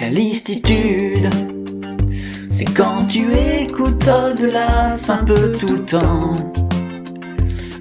[0.00, 1.28] La listitude,
[2.50, 6.36] c'est quand tu écoutes de la fin peu tout le temps.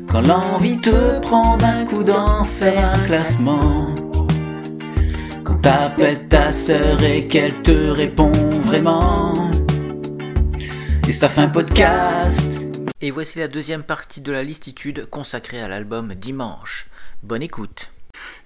[0.09, 3.95] Quand l'envie te prend d'un coup d'en faire un classement.
[5.45, 8.33] Quand t'appelles ta sœur et qu'elle te répond
[8.63, 9.33] vraiment.
[11.07, 12.45] Et ça fait un podcast.
[12.99, 16.89] Et voici la deuxième partie de la listitude consacrée à l'album Dimanche.
[17.23, 17.89] Bonne écoute.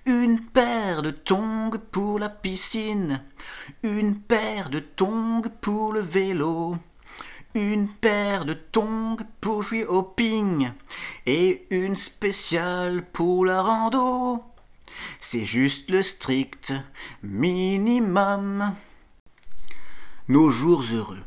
[0.06, 3.22] Une paire de tongs pour la piscine,
[3.84, 6.78] une paire de tongs pour le vélo,
[7.56, 10.72] une paire de tongs pour jouer au ping,
[11.26, 14.44] et une spéciale pour la rando.
[15.22, 16.74] C'est juste le strict
[17.22, 18.76] minimum.
[20.28, 21.24] Nos jours heureux.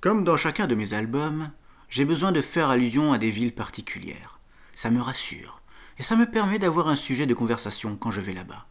[0.00, 1.50] Comme dans chacun de mes albums,
[1.88, 4.38] j'ai besoin de faire allusion à des villes particulières.
[4.76, 5.60] Ça me rassure
[5.98, 8.66] et ça me permet d'avoir un sujet de conversation quand je vais là-bas.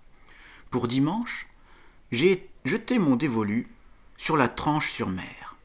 [0.70, 1.48] Pour dimanche,
[2.12, 3.68] j'ai jeté mon dévolu
[4.18, 5.56] sur la Tranche-sur-Mer,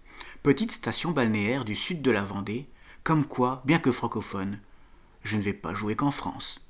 [0.43, 2.67] petite station balnéaire du sud de la Vendée,
[3.05, 4.61] comme quoi, bien que francophone,
[5.25, 6.61] je ne vais pas jouer qu'en France.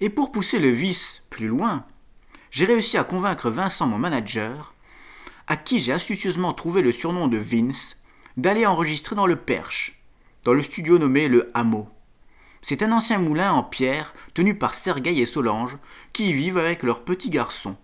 [0.00, 1.84] Et pour pousser le vice plus loin,
[2.50, 4.74] j'ai réussi à convaincre Vincent, mon manager,
[5.46, 7.96] à qui j'ai astucieusement trouvé le surnom de Vince,
[8.36, 10.00] d'aller enregistrer dans le Perche,
[10.44, 11.88] dans le studio nommé le Hameau.
[12.62, 15.76] C'est un ancien moulin en pierre tenu par Sergueï et Solange
[16.12, 17.76] qui y vivent avec leur petit garçon.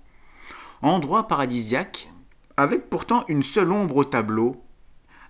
[0.82, 2.10] Endroit paradisiaque,
[2.56, 4.62] avec pourtant une seule ombre au tableau.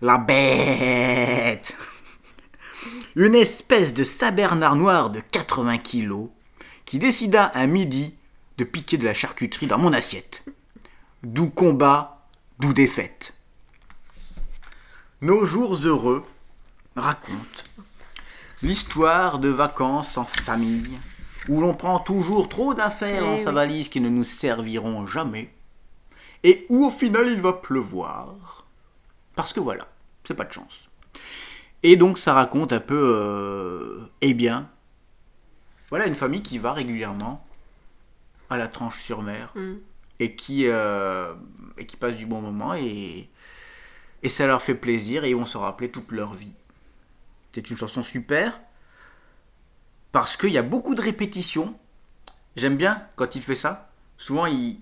[0.02, 1.76] La bête
[3.16, 6.28] Une espèce de Saint-Bernard noir de 80 kilos
[6.84, 8.14] qui décida un midi
[8.58, 10.44] de piquer de la charcuterie dans mon assiette.
[11.22, 12.26] D'où combat,
[12.58, 13.34] d'où défaite.
[15.22, 16.24] Nos jours heureux
[16.94, 17.62] racontent
[18.62, 20.98] l'histoire de vacances en famille,
[21.48, 25.52] où l'on prend toujours trop d'affaires Eh dans sa valise qui ne nous serviront jamais,
[26.42, 28.64] et où au final il va pleuvoir.
[29.34, 29.86] Parce que voilà,
[30.26, 30.88] c'est pas de chance.
[31.82, 34.68] Et donc ça raconte un peu, euh, eh bien,
[35.90, 37.46] voilà une famille qui va régulièrement
[38.50, 39.74] à la tranche sur mer Mm.
[40.20, 41.34] et qui euh,
[41.78, 43.28] et qui passe du bon moment et
[44.22, 46.54] et ça leur fait plaisir et ils vont s'en rappeler toute leur vie.
[47.56, 48.60] C'est une chanson super
[50.12, 51.74] parce qu'il y a beaucoup de répétitions.
[52.54, 53.88] J'aime bien quand il fait ça.
[54.18, 54.76] Souvent il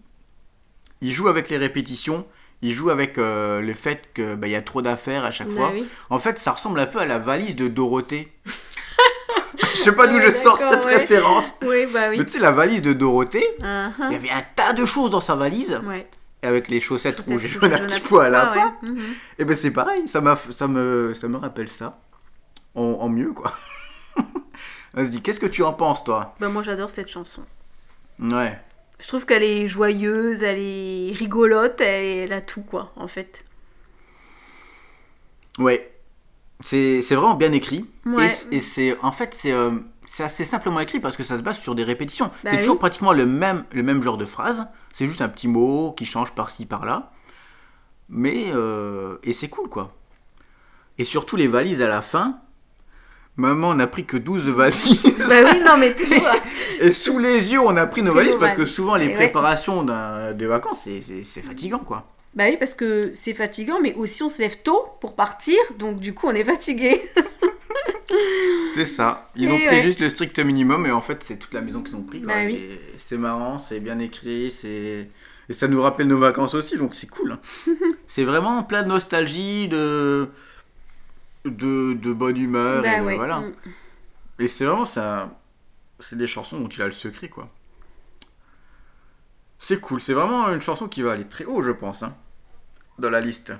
[1.01, 2.27] il joue avec les répétitions.
[2.63, 5.55] Il joue avec euh, le fait que bah, y a trop d'affaires à chaque Bah
[5.55, 5.71] fois.
[5.73, 5.87] oui.
[6.11, 8.33] En fait, ça ressemble un peu à la valise de Dorothée.
[9.75, 10.97] Je sais pas d'où Ouais, je sors cette ouais.
[10.97, 11.53] référence.
[11.63, 12.19] Oui, bah oui.
[12.19, 13.93] Mais tu sais, la valise de Dorothée, Uh-huh.
[14.09, 16.05] il y avait un tas de choses dans sa valise, Ouais.
[16.43, 18.75] avec les chaussettes rouges et jaunes jaunes petit à peu à la petits fin.
[18.81, 18.89] pois.
[18.89, 19.01] Mhm.
[19.39, 21.99] Et ben c'est pareil, ça, m'a, ça, me, ça me rappelle ça.
[22.75, 23.53] En, en mieux, quoi.
[24.97, 26.35] On se dit, qu'est-ce que tu en penses, toi?
[26.39, 27.43] Bah moi j'adore cette chanson.
[28.21, 28.59] Ouais.
[29.01, 33.45] Je trouve qu'elle est joyeuse, elle est rigolote, elle, elle a tout quoi en fait.
[35.59, 35.91] Ouais.
[36.65, 37.87] C'est, c'est vraiment bien écrit.
[38.07, 38.33] Ouais.
[38.53, 39.73] Et, c'est, en fait, c'est, euh,
[40.07, 42.27] c'est assez simplement écrit parce que ça se base sur des répétitions.
[42.27, 42.59] Bah c'est oui.
[42.61, 44.67] toujours pratiquement le même, le même genre de phrase.
[44.93, 47.11] C'est juste un petit mot qui change par-ci, par-là.
[48.09, 49.93] Mais, euh, et c'est cool, quoi.
[50.99, 52.39] Et surtout les valises à la fin.
[53.37, 55.01] Maman n'a pris que 12 valises.
[55.29, 56.23] bah oui, non mais toujours.
[56.81, 60.33] Et sous les yeux, on a pris nos valises parce que souvent les préparations d'un-
[60.33, 62.05] des vacances, c'est- fatigant, quoi.
[62.35, 65.99] bah oui, parce que c'est fatigant, mais aussi on se lève tôt pour partir, donc
[65.99, 67.11] du coup on est fatigué.
[68.75, 69.29] C'est ça.
[69.37, 69.83] Ils Et ont pris ouais.
[69.83, 72.21] juste le strict minimum et en fait, c'est toute la maison qu'ils ont pris.
[72.21, 72.69] Bah oui.
[72.97, 75.09] C'est marrant, c'est bien écrit, c'est
[75.49, 77.33] et ça nous rappelle nos vacances aussi, donc c'est cool.
[77.33, 77.41] hein.
[78.07, 80.29] c'est vraiment plein de nostalgie, de
[81.45, 83.17] de, de bonne humeur bah et de- ouais.
[83.17, 83.41] voilà.
[83.41, 83.53] Mm.
[84.41, 85.31] Et c'est vraiment ça.
[86.01, 87.49] C'est des chansons dont tu as le secret, quoi.
[89.59, 90.01] C'est cool.
[90.01, 92.15] C'est vraiment une chanson qui va aller très haut, je pense, hein,
[92.99, 93.53] dans la liste.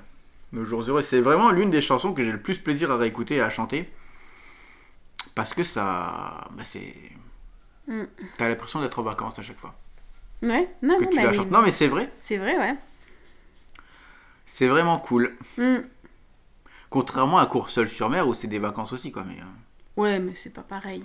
[0.51, 1.01] Nos jours heureux.
[1.01, 3.89] C'est vraiment l'une des chansons que j'ai le plus plaisir à réécouter et à chanter.
[5.33, 6.47] Parce que ça.
[6.51, 6.93] Bah, c'est.
[7.87, 8.03] Mm.
[8.37, 9.73] T'as l'impression d'être en vacances à chaque fois.
[10.41, 11.51] Ouais, non, Que non, tu mais la chantes.
[11.51, 12.09] Non, mais c'est vrai.
[12.21, 12.75] c'est vrai, ouais.
[14.45, 15.35] C'est vraiment cool.
[15.57, 15.77] Mm.
[16.95, 19.25] Contrairement à Courseul-sur-Mer où c'est des vacances aussi, quoi.
[19.27, 21.03] Mais, euh, Ouais, mais c'est pas pareil.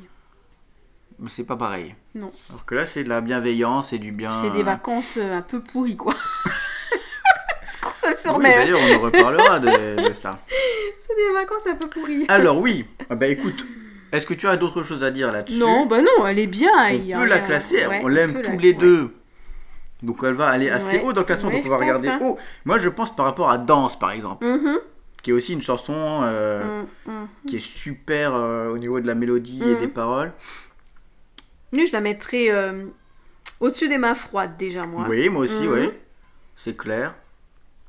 [1.19, 1.97] mais c'est pas pareil.
[2.15, 2.31] Non.
[2.49, 4.33] Alors que là, c'est de la bienveillance et du bien.
[4.41, 6.15] C'est des vacances euh, un peu pourries, quoi.
[7.67, 8.57] Scorsese sur Oui, mer.
[8.57, 10.39] d'ailleurs, on en reparlera de- de ça.
[11.09, 12.25] C'est des vacances un peu pourries.
[12.29, 13.67] Alors oui, ah bah écoute,
[14.13, 15.59] est-ce que tu as d'autres choses à dire là-dessus?
[15.59, 16.71] Non, bah non, elle est bien.
[16.73, 18.75] On il peut la classer, ouais, on l'aime tous la- les ouais.
[18.75, 19.15] deux.
[20.03, 21.03] Donc elle va aller assez Ouais.
[21.05, 22.19] haut dans le classement, donc on va pense, regarder hein.
[22.23, 22.39] haut.
[22.65, 24.79] Moi je pense par rapport à Danse par exemple, Mhm,
[25.23, 27.29] qui est aussi une chanson euh, mm, mm.
[27.47, 30.33] qui est super euh, au niveau de la mélodie et des paroles.
[31.73, 32.87] Lui, je la mettrais euh,
[33.61, 35.07] au-dessus des mains froides déjà, moi.
[35.09, 35.91] Oui, moi aussi, oui.
[36.57, 37.15] c'est clair.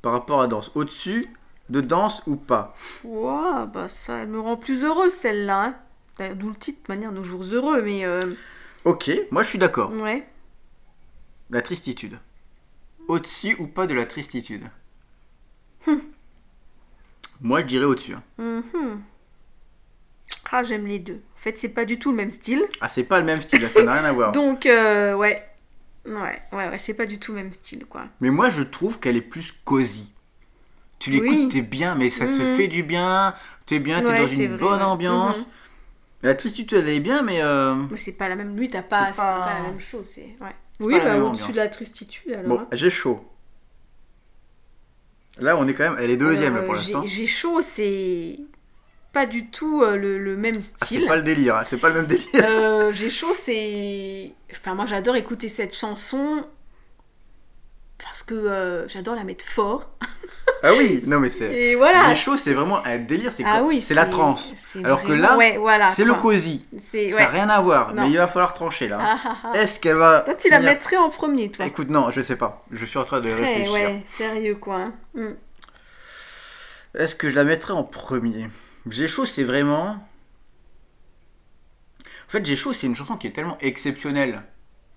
[0.02, 1.26] Par rapport à danse, au-dessus
[1.68, 2.74] de danse ou pas?
[3.04, 5.64] Ouah, bah ça, elle me rend plus heureuse celle-là.
[5.64, 5.74] hein.
[6.18, 8.04] D'ailleurs, D'où le titre, de manière nos jours heureux, mais
[8.84, 9.92] Ok, moi je suis d'accord.
[9.92, 10.26] ouais.
[11.50, 12.18] La tristitude.
[13.08, 14.64] Au-dessus ou pas de la tristitude?
[17.42, 18.14] Moi je dirais au-dessus.
[18.14, 18.22] hein.
[18.38, 19.00] Mhm.
[20.50, 21.20] Ah, j'aime les deux.
[21.34, 22.62] En fait, c'est pas du tout le même style.
[22.80, 24.32] Ah, c'est pas le même style, là, ça n'a rien à voir.
[24.32, 25.42] Donc, euh, ouais.
[26.04, 28.02] Ouais, ouais, ouais, c'est pas du tout le même style, quoi.
[28.20, 30.12] Mais moi je trouve qu'elle est plus cosy.
[30.98, 31.48] Tu l'écoutes, Oui.
[31.48, 32.56] t'es bien, mais ça te Mhm.
[32.56, 33.34] fait du bien.
[33.66, 34.84] T'es bien, t'es Ouais, dans c'est une vrai, bonne ouais.
[34.84, 35.38] ambiance.
[35.38, 35.44] Mhm.
[36.24, 38.56] La tristitude elle est bien, mais euh, Mais c'est pas la même.
[38.56, 39.54] Lui, t'as pas, C'est c'est pas- pas...
[39.62, 40.06] la même chose.
[40.08, 40.54] C'est ouais.
[40.80, 41.50] Oui, pas la bah même au-dessus ambiance.
[41.52, 42.44] de la tristitude alors.
[42.48, 42.68] bon, hein.
[42.72, 43.24] j'ai chaud.
[45.38, 47.04] Là on est quand même, elle est deuxième là, pour euh, l'instant.
[47.06, 48.38] j'ai- chaud, c'est
[49.12, 51.00] pas du tout euh, le, le même Ah, style.
[51.02, 52.26] c'est pas le délire, hein, c'est pas le même délire.
[52.34, 54.32] Euh, j'ai chaud, c'est.
[54.50, 56.46] Enfin, moi j'adore écouter cette chanson
[58.02, 59.90] parce que euh, j'adore la mettre fort.
[60.64, 61.52] Ah oui, non mais c'est.
[61.52, 62.14] Et voilà.
[62.14, 64.54] Chaud, c'est vraiment un délire, c'est Ah oui, c'est la transe.
[64.84, 66.64] Alors que là, ouais, voilà, c'est le cosy.
[66.90, 67.22] C'est Ça ouais.
[67.22, 68.02] n'a rien à voir, Non.
[68.02, 68.98] mais il va falloir trancher là.
[69.02, 69.52] Ah, ah, ah.
[69.58, 70.20] Est-ce qu'elle va.
[70.20, 71.66] Toi, tu la mettrais en premier, toi.
[71.66, 72.64] Écoute, non, je sais pas.
[72.70, 73.72] Je suis en train de Ouais, réfléchir.
[73.72, 74.76] ouais, sérieux quoi.
[74.76, 74.92] hein.
[75.14, 75.30] Mm.
[76.98, 78.48] Est-ce que je la mettrais en premier?
[78.88, 79.96] J'ai chaud, c'est vraiment.
[82.28, 84.42] En fait, J'ai chaud, c'est une chanson qui est tellement exceptionnelle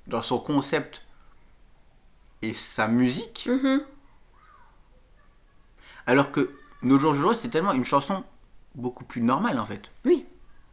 [0.07, 1.01] dans son concept
[2.41, 3.81] et sa musique, Mhm.
[6.07, 8.23] Alors que Nos jours heureux, c'est tellement une chanson
[8.75, 9.81] beaucoup plus normale en fait.
[10.03, 10.25] Oui.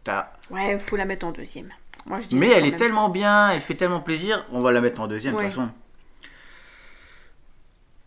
[0.05, 1.70] T'as- Ouais, faut la mettre en deuxième.
[2.05, 2.79] Moi, je Mais elle est même.
[2.79, 5.44] tellement bien, elle fait tellement plaisir, on va la mettre en deuxième de Ouais.
[5.46, 5.70] toute façon.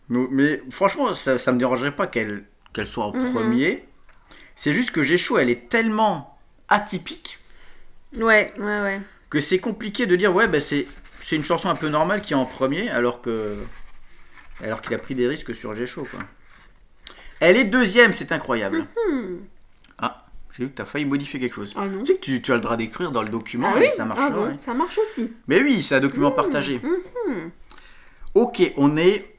[0.08, 3.32] Mais, mais franchement, ça, ça me dérangerait pas qu'elle qu'elle soit en Mhm.
[3.32, 3.84] premier.
[4.54, 6.38] C'est juste que chaud, elle est tellement
[6.68, 7.38] atypique
[8.14, 9.00] Ouais, ouais, ouais.
[9.30, 10.86] que c'est compliqué de dire ouais, bah, c'est
[11.24, 13.56] c'est une chanson un peu normale qui est en premier alors que
[14.62, 16.20] alors qu'il a pris des risques sur chaud quoi.
[17.40, 18.86] Elle est deuxième, c'est incroyable.
[19.10, 19.36] Hmm.
[19.98, 20.24] Ah,
[20.56, 21.72] j'ai vu que tu as failli modifier quelque chose.
[21.76, 22.00] Ah non.
[22.00, 23.90] Tu sais que tu, tu as le droit d'écrire dans le document Ah et oui
[23.96, 24.56] ça marche Ah bon, ouais.
[24.60, 25.32] Ça marche aussi.
[25.48, 26.80] Mais oui, c'est un document partagé.
[26.82, 27.50] Mhm.
[28.34, 29.32] Ok, on est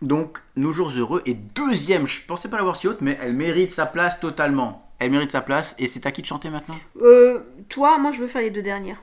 [0.00, 2.06] donc Nos jours heureux et deuxième.
[2.06, 4.90] Je pensais pas l'avoir si haute, mais elle mérite sa place totalement.
[4.98, 6.76] Elle mérite sa place et c'est à qui de chanter maintenant?
[7.00, 9.00] Euh, toi, moi, je veux faire les deux dernières.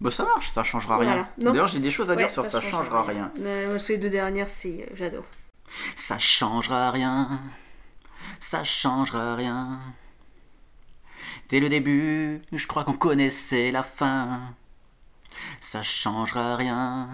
[0.00, 1.08] Bah ça marche, ça changera rien.
[1.08, 1.28] Voilà.
[1.38, 1.50] Non.
[1.52, 3.32] D'ailleurs, j'ai des choses à dire Ouais, sur ça, change changera rien.
[3.40, 5.24] Euh, ces deux dernières, c'est, euh, j'adore.
[5.96, 7.40] Ça changera rien.
[8.40, 9.80] Ça changera rien.
[11.48, 14.40] Dès le début, je crois qu'on connaissait la fin.
[15.60, 17.08] Ça changera rien.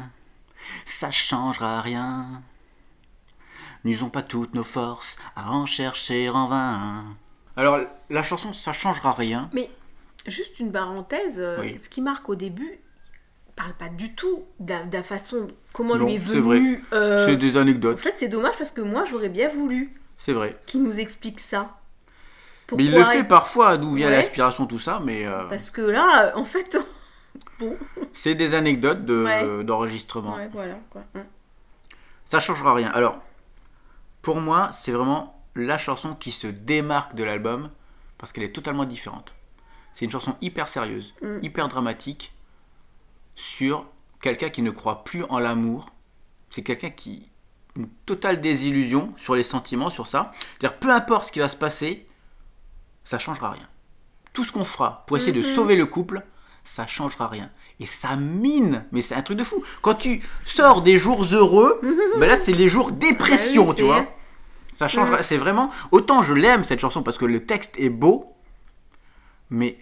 [0.87, 2.43] Ça changera rien.
[3.85, 7.05] N'usons pas toutes nos forces à en chercher en vain.
[7.57, 7.79] Alors,
[8.11, 9.51] la chanson, ça changera rien.
[9.53, 9.69] Mais
[10.27, 11.79] juste une parenthèse, euh, Oui.
[11.83, 12.79] ce qui marque au début,
[13.57, 16.85] parle pas du tout de la, de la façon comment Non, lui est c'est venu.
[16.93, 20.33] euh, C'est des En anecdotes, fait, c'est dommage parce que moi, j'aurais bien voulu c'est
[20.33, 20.57] vrai.
[20.67, 21.79] qu'il nous explique ça.
[22.77, 24.17] Mais il le fait parfois, d'où vient Ouais.
[24.17, 26.79] l'inspiration, tout ça, mais euh, Parce que là, euh, en fait,
[27.61, 27.77] bon,
[28.13, 29.65] c'est des anecdotes de- Ouais.
[29.65, 30.37] d'enregistrement.
[30.37, 31.03] ouais, voilà quoi.
[32.25, 32.91] Ça changera rien.
[32.95, 33.19] Alors,
[34.23, 37.71] pour moi, c'est vraiment la chanson qui se démarque de l'album
[38.19, 39.35] parce qu'elle est totalement différente.
[39.93, 41.39] C'est une chanson hyper sérieuse, Mm.
[41.43, 42.33] hyper dramatique
[43.35, 43.87] sur
[44.21, 45.87] quelqu'un qui ne croit plus en l'amour.
[46.51, 47.29] C'est quelqu'un qui
[47.77, 50.31] une totale désillusion sur les sentiments, sur ça.
[50.61, 52.07] C'est-à-dire peu importe ce qui va se passer,
[53.05, 53.69] ça changera rien.
[54.33, 55.55] Tout ce qu'on fera pour essayer de Mhm.
[55.55, 56.23] sauver le couple,
[56.63, 57.51] ça changera rien.
[57.81, 59.65] Et ça mine, mais c'est un truc de fou.
[59.83, 61.81] Quand tu sors des jours heureux,
[62.19, 64.07] ben là c'est les jours dépression, oui, tu vois.
[64.77, 68.33] Ça changera, c'est vraiment autant je l'aime cette chanson parce que le texte est beau,
[69.51, 69.77] mais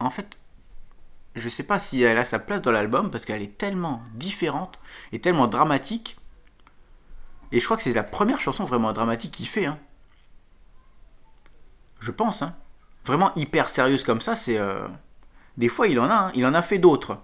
[0.00, 0.36] en fait,
[1.34, 4.78] je sais pas si elle a sa place dans l'album parce qu'elle est tellement différente
[5.12, 6.16] et tellement dramatique.
[7.52, 9.66] Et je crois que c'est la première chanson vraiment dramatique qu'il fait.
[9.66, 9.78] hein.
[12.00, 12.42] Je pense.
[12.42, 12.54] Hein.
[13.06, 14.58] Vraiment hyper sérieuse comme ça, c'est.
[14.58, 14.86] euh,
[15.56, 16.14] Des fois, il en a.
[16.14, 16.32] hein.
[16.34, 17.18] Il en a fait d'autres.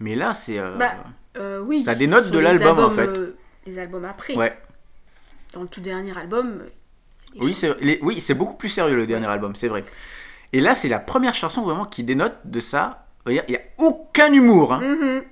[0.00, 0.58] Mais là, c'est.
[0.58, 0.92] euh, Bah,
[1.36, 1.82] Euh, oui.
[1.84, 3.10] Ça dénote de l'album, en fait.
[3.66, 4.34] les albums après.
[4.36, 4.56] Ouais.
[5.52, 6.64] Dans le tout dernier album.
[7.54, 9.84] c'est les- oui, c'est beaucoup plus sérieux le dernier album, c'est vrai.
[10.52, 13.03] Et là, c'est la première chanson vraiment qui dénote de ça.
[13.26, 14.72] Il n'y a, aucun humour.
[14.74, 14.80] hein.
[14.80, 15.24] Mhm.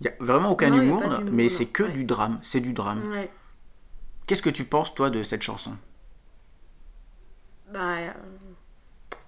[0.00, 1.90] Il n'y a vraiment aucun Non, humour, mais c'est que Ouais.
[1.92, 2.40] du drame.
[2.42, 3.02] C'est du drame.
[3.12, 3.30] Ouais.
[4.26, 5.76] Qu'est-ce que tu penses, toi, de cette chanson?
[7.72, 8.12] Bah, euh,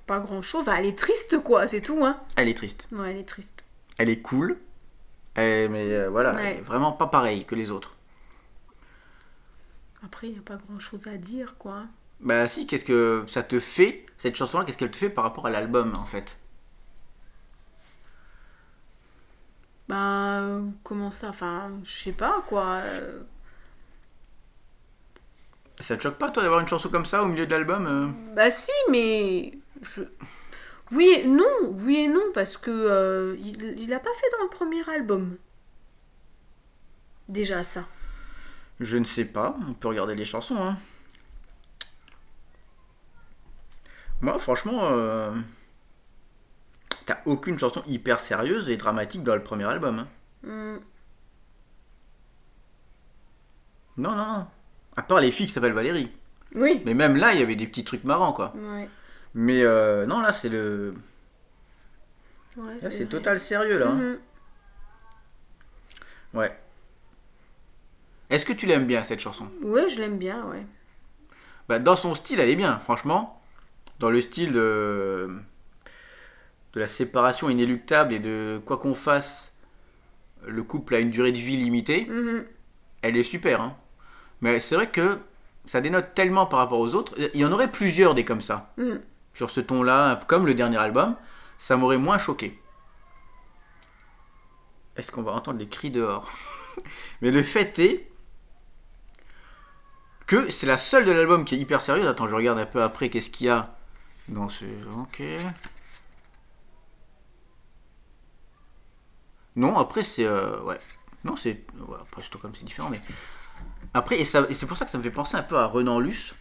[0.07, 0.67] pas grand chose.
[0.69, 2.21] elle est triste, quoi, c'est tout, hein.
[2.37, 2.89] Elle est triste.
[2.93, 3.65] Ouais, elle est triste.
[3.99, 4.59] Elle est cool.
[5.37, 7.95] Elle- mais euh, voilà, elle est vraiment pas pareille que les autres.
[10.05, 11.85] Après, il n'y a pas grand chose à dire, quoi.
[12.21, 15.47] Bah si, qu'est-ce que ça te fait, cette chanson-là, qu'est-ce qu'elle te fait par rapport
[15.47, 16.37] à l'album, en fait?
[19.89, 22.67] Ben, comment ça Enfin, je sais pas quoi.
[22.85, 23.23] euh,
[25.81, 28.35] Ça te choque pas, toi, d'avoir une chanson comme ça au milieu de l'album euh
[28.35, 30.03] Bah si, mais je...
[30.93, 31.45] oui, et non,
[31.81, 35.37] oui et non, parce que euh, il, il a pas fait dans le premier album.
[37.29, 37.85] Déjà ça.
[38.81, 40.57] Je ne sais pas, on peut regarder les chansons.
[40.63, 40.77] Hein.
[44.21, 45.33] Moi, franchement, euh,
[47.07, 49.99] t'as aucune chanson hyper sérieuse et dramatique dans le premier album.
[50.01, 50.09] hein.
[50.43, 50.79] Hmm.
[53.97, 54.47] Non, non, non.
[54.97, 56.11] À part les filles qui s'appellent Valérie.
[56.55, 56.83] Oui.
[56.85, 58.53] Mais même là, il y avait des petits trucs marrants, quoi.
[58.57, 58.89] Ouais.
[59.35, 60.95] Mais euh, non, là, c'est le.
[62.57, 63.89] Ouais, Là, c'est total sérieux, là.
[63.91, 64.19] Mhm.
[66.35, 66.57] Ouais.
[68.31, 69.49] Est-ce que tu l'aimes bien, cette chanson?
[69.63, 70.65] Ouais, je l'aime bien, ouais.
[71.69, 73.41] Bah, dans son style, elle est bien, franchement.
[73.99, 75.31] Dans le style de,
[76.75, 79.53] de la séparation inéluctable et de quoi qu'on fasse,
[80.47, 82.45] le couple a une durée de vie limitée, Mhm.
[83.03, 83.61] elle est super.
[83.61, 83.77] hein.
[84.41, 85.19] Mais c'est vrai que
[85.67, 87.15] ça dénote tellement par rapport aux autres.
[87.33, 89.01] Il y en aurait plusieurs des comme ça, Mhm.
[89.35, 91.17] sur ce ton-là, comme le dernier album.
[91.59, 92.59] Ça m'aurait moins choqué.
[94.97, 96.31] Est-ce qu'on va entendre les cris dehors?
[97.23, 98.11] Mais le fait est
[100.27, 102.07] que c'est la seule de l'album qui est hyper sérieuse.
[102.09, 103.77] Attends, je regarde un peu après qu'est-ce qu'il y a
[104.29, 104.65] dans ce.
[104.99, 105.23] Ok.
[109.57, 110.25] Non, après c'est.
[110.25, 110.79] euh, ouais.
[111.25, 111.65] Non, c'est.
[111.79, 113.01] ouais, après Stockholm c'est différent, mais.
[113.95, 116.35] Après, et, c'est pour ça que ça me fait penser un peu à Renan Luce.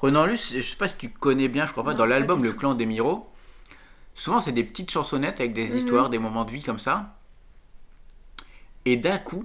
[0.00, 2.42] Renan Luce, je sais pas si tu connais bien, je crois pas, Non, dans l'album
[2.42, 2.52] Le.
[2.52, 3.30] Clan des Miro.
[4.16, 5.76] Souvent, c'est des petites chansonnettes avec des Mhm.
[5.76, 7.14] histoires, des moments de vie comme ça.
[8.84, 9.44] Et d'un coup,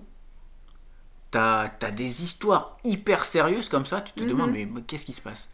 [1.32, 4.02] t'as as des histoires hyper sérieuses comme ça.
[4.02, 4.30] Tu te Mhm.
[4.30, 5.48] demandes, mais, mais qu'est-ce qui se passe?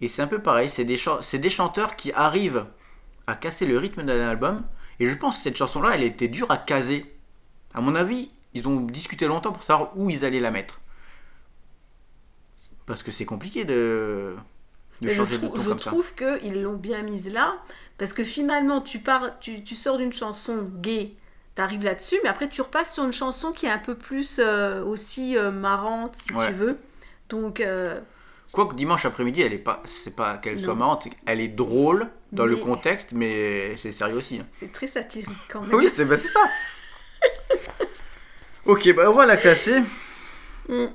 [0.00, 0.70] Et c'est un peu pareil.
[0.70, 0.98] C'est des,
[1.38, 2.66] des chanteurs qui arrivent
[3.26, 4.62] à casser le rythme d'un album.
[5.00, 7.14] Et je pense que cette chanson-là, elle était dure à caser.
[7.74, 10.80] À mon avis, ils ont discuté longtemps pour savoir où ils allaient la mettre.
[12.86, 14.36] Parce que c'est compliqué de,
[15.00, 15.90] de je, changer de ton je comme ça.
[15.90, 17.56] trouve qu'ils l'ont bien mise là,
[17.98, 21.12] parce que finalement, tu, pars, tu, tu sors d'une chanson gay,
[21.56, 24.84] t'arrives là-dessus, mais après tu repasses sur une chanson qui est un peu plus euh,
[24.84, 26.48] aussi euh, marrante, si Ouais.
[26.48, 26.78] tu veux.
[27.28, 28.00] Donc, euh,
[28.52, 32.46] Quoique dimanche après-midi, elle est pas, c'est pas qu'elle soit marrante, qu'elle est drôle dans
[32.46, 34.38] le contexte, mais c'est sérieux aussi.
[34.38, 34.46] hein.
[34.58, 35.74] c'est très satirique quand même.
[35.74, 36.40] Oui, c'est bah, c'est ça.
[38.64, 39.80] ok, bah on va la classer.
[40.68, 40.86] Mm.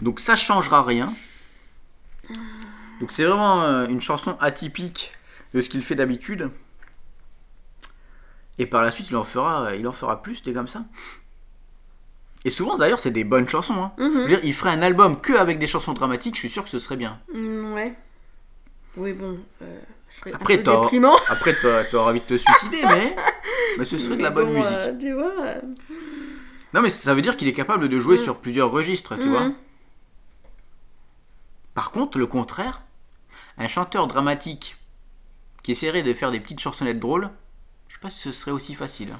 [0.00, 1.12] Donc ça changera rien.
[3.00, 5.12] Donc c'est vraiment euh, une chanson atypique
[5.54, 6.50] de ce qu'il fait d'habitude.
[8.58, 10.84] Et par la suite, il en fera, il en fera plus des comme ça.
[12.46, 13.74] Et souvent d'ailleurs, c'est des bonnes chansons.
[13.82, 13.92] hein.
[13.98, 14.18] Je Mhm.
[14.22, 16.70] veux dire, il ferait un album que avec des chansons dramatiques, je suis sûr que
[16.70, 17.18] ce serait bien.
[17.34, 17.92] Mm, ouais.
[18.96, 23.16] Oui, bon, euh, serait Après, t'auras envie de te suicider, mais,
[23.78, 24.70] mais ce serait de la bonne bon, musique.
[24.72, 25.32] euh, tu vois.
[25.44, 25.60] euh,
[26.72, 28.22] Non, mais ça veut dire qu'il est capable de jouer Mm.
[28.22, 29.30] sur plusieurs registres, tu mhm.
[29.30, 29.48] vois.
[31.74, 32.82] Par contre, le contraire,
[33.58, 34.76] un chanteur dramatique
[35.64, 37.28] qui essaierait de faire des petites chansonnettes drôles,
[37.88, 39.14] je sais pas si ce serait aussi facile.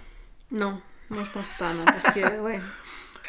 [0.53, 0.81] Non,
[1.11, 2.61] moi je pense pas, non, parce que, ouais.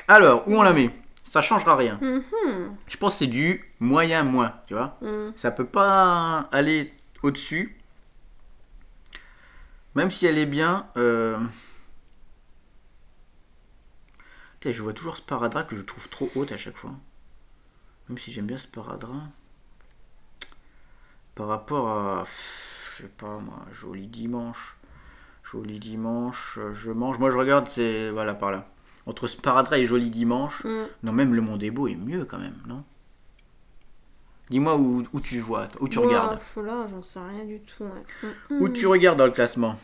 [0.08, 0.92] Alors, où on la met?
[1.26, 2.00] Ça changera rien.
[2.02, 2.76] Mhm.
[2.88, 4.98] Je pense que c'est du moyen moins, tu vois.
[5.02, 5.34] Mm.
[5.36, 7.78] Ça peut pas aller au-dessus.
[9.96, 10.88] Même si elle est bien.
[10.96, 11.38] Euh...
[14.60, 16.94] Putain, je vois toujours Sparadra que je trouve trop haute à chaque fois.
[18.08, 19.24] Même si j'aime bien Sparadra.
[21.36, 22.26] Par rapport à.
[22.92, 24.78] Je sais pas moi, joli dimanche.
[25.44, 27.20] Joli dimanche, je mange.
[27.20, 28.10] Moi je regarde, c'est.
[28.12, 28.66] Voilà, par là.
[29.08, 30.64] Entre Sparadra et Joli dimanche.
[30.66, 30.86] Mm.
[31.04, 32.84] Non, même Le Monde est beau est mieux quand même, non?
[34.50, 36.40] Dis-moi où, où tu vois, où tu regardes.
[36.58, 37.84] Là, j'en sais rien du tout.
[37.84, 38.30] ouais.
[38.52, 38.74] Mm, Où mm.
[38.74, 39.78] tu regardes dans le classement?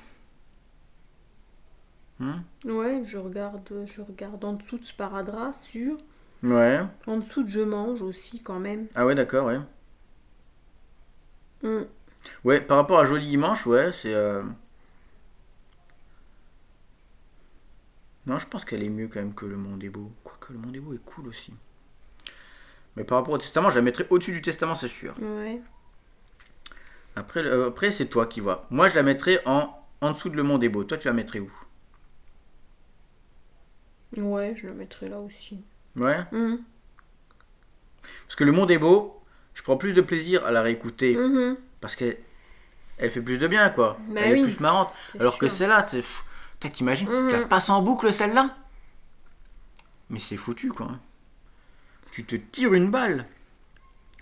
[2.20, 2.42] Hmm?
[2.66, 5.98] Ouais, je regarde, je regarde en dessous de Sparadra, sûr.
[6.44, 6.82] Ouais.
[7.08, 8.88] En dessous de Je mange aussi, quand même.
[8.96, 9.60] Ah ouais, d'accord, ouais.
[11.64, 11.86] Mm.
[12.44, 14.14] Ouais, par rapport à Joli Dimanche, ouais, c'est...
[14.14, 14.44] euh,
[18.26, 20.12] Non, je pense qu'elle est mieux quand même que Le Monde est beau.
[20.24, 21.54] Quoique Le Monde est beau est cool aussi.
[22.96, 25.16] Mais par rapport au Testament, je la mettrais au-dessus du Testament, c'est sûr.
[25.20, 25.60] Ouais.
[27.16, 28.66] Après, euh, après c'est toi qui vois.
[28.70, 29.70] Moi, je la mettrais en,
[30.02, 30.84] en dessous de Le Monde est beau.
[30.84, 31.52] Toi, tu la mettrais où?
[34.18, 35.64] Ouais, je le mettrai là aussi.
[35.96, 36.20] Ouais?
[36.32, 36.58] Mm.
[38.28, 39.22] Parce que Le Monde est beau,
[39.54, 41.16] je prends plus de plaisir à la réécouter.
[41.16, 41.58] Mhm.
[41.82, 42.18] Parce qu'elle
[43.00, 43.98] elle fait plus de bien, quoi.
[44.10, 44.40] Bah elle oui.
[44.42, 44.94] est plus marrante.
[45.12, 45.58] C'est Alors que sûr.
[45.58, 46.33] t'es- pff, putain,
[46.70, 47.30] t'imagines, Mhm.
[47.30, 48.56] tu la passes en boucle celle-là
[50.10, 50.92] Mais c'est foutu, quoi.
[52.12, 53.26] Tu te tires une balle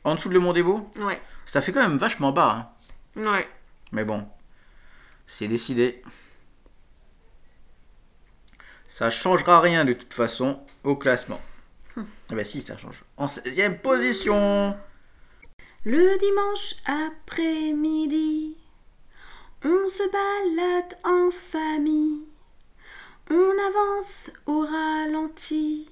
[0.03, 0.89] en dessous de Le Monde est beau.
[0.97, 1.21] Ouais.
[1.45, 2.73] Ça fait quand même vachement bas,
[3.15, 3.21] hein.
[3.29, 3.47] Ouais.
[3.91, 4.27] Mais bon,
[5.27, 6.01] c'est décidé.
[8.87, 11.41] Ça changera rien de toute façon au classement.
[11.97, 12.01] Ah
[12.35, 13.03] bah si, ça change.
[13.17, 14.77] En 16e position.
[15.83, 18.55] Le dimanche après-midi,
[19.63, 22.21] on se balade en famille.
[23.29, 25.89] On avance au ralenti.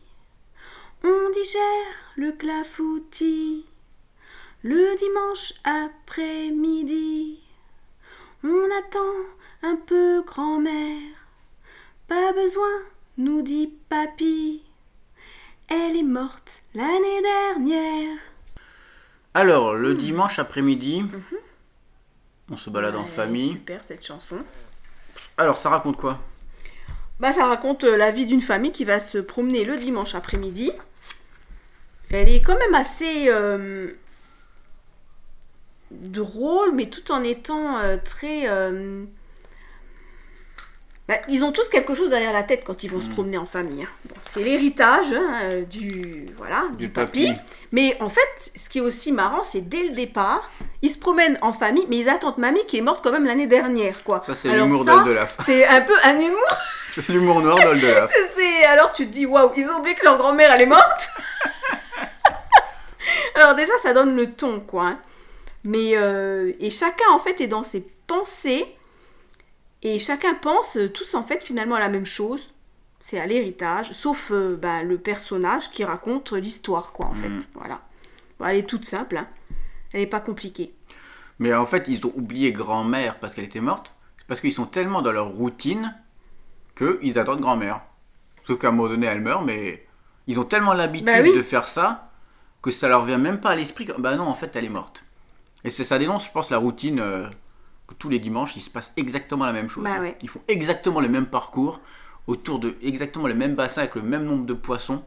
[1.03, 3.65] On digère le clafoutis.
[4.61, 7.39] Le dimanche après-midi,
[8.43, 9.15] on attend
[9.63, 11.15] un peu grand-mère.
[12.09, 12.81] Pas besoin,
[13.17, 14.63] nous dit papy.
[15.69, 18.17] Elle est morte l'année dernière.
[19.33, 21.05] Alors, le dimanche après-midi,
[22.51, 23.51] on se balade en famille.
[23.51, 24.43] Super cette chanson.
[25.37, 26.19] Alors, ça raconte quoi?
[27.19, 30.71] Bah, ça raconte euh, la vie d'une famille qui va se promener le dimanche après-midi.
[32.11, 33.91] Elle est quand même assez euh,
[35.91, 38.47] drôle, mais tout en étant euh, très.
[38.47, 39.03] euh,
[41.07, 43.45] bah, ils ont tous quelque chose derrière la tête quand ils vont se promener en
[43.45, 43.83] famille.
[43.83, 43.87] hein.
[44.05, 47.27] Bon, c'est l'héritage hein, du voilà du, Du papy.
[47.27, 47.39] papy.
[47.71, 50.49] Mais en fait, ce qui est aussi marrant, c'est dès le départ,
[50.83, 53.47] ils se promènent en famille, mais ils attendent mamie qui est morte quand même l'année
[53.47, 54.23] dernière, quoi.
[54.25, 55.37] Ça, c'est l'humour ça, d'Oldelaf.
[55.45, 56.47] C'est un peu un humour
[57.09, 57.59] l'humour noir
[58.35, 61.09] c'est alors tu te dis waouh, ils ont oublié que leur grand-mère elle est morte.
[63.35, 64.87] alors déjà ça donne le ton quoi.
[64.87, 64.99] hein.
[65.63, 68.65] Mais euh, et chacun en fait est dans ses pensées
[69.81, 72.53] et chacun pense euh, tous en fait finalement à la même chose.
[73.01, 77.29] C'est à l'héritage, sauf euh, bah, le personnage qui raconte l'histoire quoi en fait.
[77.29, 77.39] Mhm.
[77.55, 77.79] Voilà.
[78.39, 79.17] Bon, elle est toute simple.
[79.17, 79.27] hein.
[79.93, 80.73] Elle n'est pas compliquée.
[81.39, 83.91] Mais en fait, ils ont oublié grand-mère parce qu'elle était morte.
[84.19, 85.95] C'est parce qu'ils sont tellement dans leur routine
[86.79, 87.81] qu'ils attendent grand-mère.
[88.47, 89.85] Sauf qu'à un moment donné, elle meurt, mais
[90.27, 91.35] ils ont tellement l'habitude Bah oui.
[91.35, 92.09] de faire ça
[92.61, 93.85] que ça leur vient même pas à l'esprit.
[93.85, 95.03] que, Bah non, en fait, elle est morte.
[95.63, 97.27] Et c'est ça dénonce, je pense, la routine euh,
[97.87, 99.83] que tous les dimanches, il se passe exactement la même chose.
[99.83, 100.17] Bah ouais.
[100.23, 101.81] Ils font exactement le même parcours
[102.27, 105.03] autour de exactement le même bassin avec le même nombre de poissons.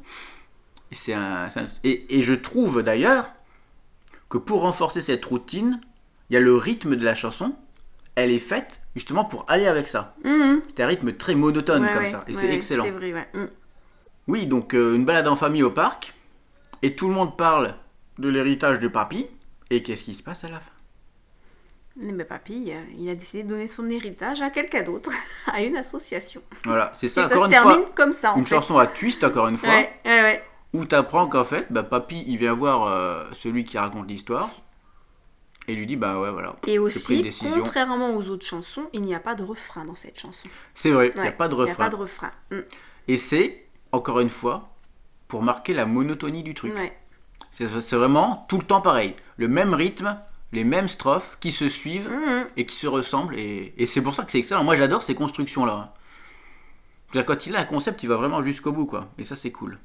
[0.90, 3.30] Et, c'est un, c'est un- et, et je trouve d'ailleurs
[4.28, 5.80] que pour renforcer cette routine,
[6.28, 7.54] il y a le rythme de la chanson.
[8.14, 10.14] Elle est faite justement pour aller avec ça.
[10.24, 10.62] Mhm.
[10.74, 12.24] C'est un rythme très monotone Ouais, comme ouais, ça.
[12.28, 12.90] Et ouais, c'est excellent.
[12.90, 13.28] Vrai, ouais.
[13.34, 13.48] Mhm.
[14.28, 16.14] Oui, donc euh, une balade en famille au parc.
[16.82, 17.74] Et tout le monde parle
[18.18, 19.26] de l'héritage de papy.
[19.70, 20.70] Et qu'est-ce qui se passe à la fin?
[21.96, 25.10] Mais bah, papy, euh, il a décidé de donner son héritage à quelqu'un d'autre,
[25.46, 26.40] à une association.
[26.64, 27.90] Voilà, c'est Et ça, ça encore se une termine fois.
[27.94, 28.54] comme ça en Une fait.
[28.54, 29.68] chanson à twist, encore une fois.
[29.68, 30.44] Ouais, ouais, ouais.
[30.72, 34.48] Où t'apprends qu'en fait, bah, papy, il vient voir euh, celui qui raconte l'histoire.
[35.68, 36.56] Et lui dit, bah ouais, voilà.
[36.66, 40.48] Et aussi, contrairement aux autres chansons, il n'y a pas de refrain dans cette chanson.
[40.74, 41.84] C'est vrai, il n'y a pas de Il n'y a refrain.
[41.84, 42.32] pas de refrain.
[42.50, 42.56] Mm.
[43.08, 44.70] Et c'est, encore une fois,
[45.28, 46.74] pour marquer la monotonie du truc.
[46.74, 46.96] Ouais.
[47.52, 49.14] C'est vraiment tout le temps pareil.
[49.36, 50.18] Le même rythme,
[50.52, 52.46] les mêmes strophes qui se suivent Mhm.
[52.56, 53.38] et qui se ressemblent.
[53.38, 54.64] Et, et c'est pour ça que c'est excellent.
[54.64, 55.94] Moi, j'adore ces constructions-là.
[57.12, 59.08] C'est-à-dire, Quand il a un concept, il va vraiment jusqu'au bout, quoi.
[59.18, 59.78] Et ça, c'est cool.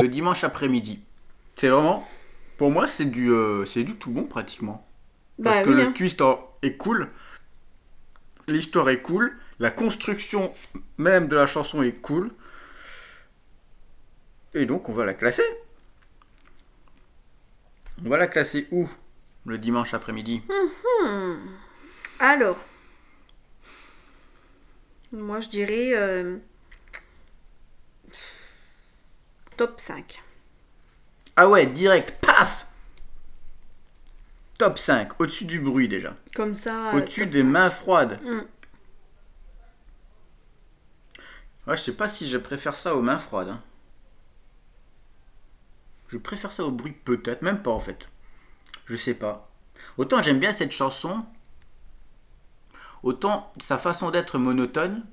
[0.00, 1.00] Le dimanche après-midi.
[1.56, 2.06] C'est vraiment,
[2.58, 4.86] pour moi, c'est du, euh, c'est du tout bon, pratiquement.
[5.42, 5.92] Parce Bah que oui, le hein.
[5.92, 6.22] twist
[6.62, 7.08] est cool.
[8.46, 9.36] L'histoire est cool.
[9.58, 10.52] La construction
[10.98, 12.30] même de la chanson est cool.
[14.54, 15.42] Et donc, on va la classer.
[18.04, 18.88] On va la classer où
[19.46, 20.42] Le dimanche après-midi?
[20.48, 21.36] Hmm.
[22.18, 22.56] Alors,
[25.12, 26.36] moi je dirais euh,
[29.56, 30.22] top 5.
[31.36, 32.66] Ah ouais, direct, paf
[34.58, 36.14] Top 5, au-dessus du bruit déjà.
[36.34, 36.90] Comme ça.
[36.90, 37.48] euh, Au-dessus des 5.
[37.48, 38.20] mains froides.
[38.22, 38.40] Mm.
[41.66, 43.48] Ouais, je sais pas si je préfère ça aux mains froides.
[43.48, 43.62] hein.
[46.08, 48.06] Je préfère ça au bruit peut-être, même pas en fait.
[48.86, 49.50] Je sais pas.
[49.96, 51.24] Autant j'aime bien cette chanson,
[53.02, 55.04] autant sa façon d'être monotone,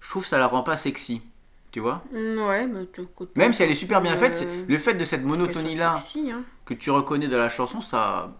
[0.00, 1.22] je trouve que ça la rend pas sexy.
[1.72, 4.18] Tu vois Mm, Ouais, mais tu écoutes pas Même si elle est super bien euh,
[4.18, 6.44] faite, c'est- le fait de cette monotonie-là hein.
[6.66, 8.32] que tu reconnais dans la chanson, ça.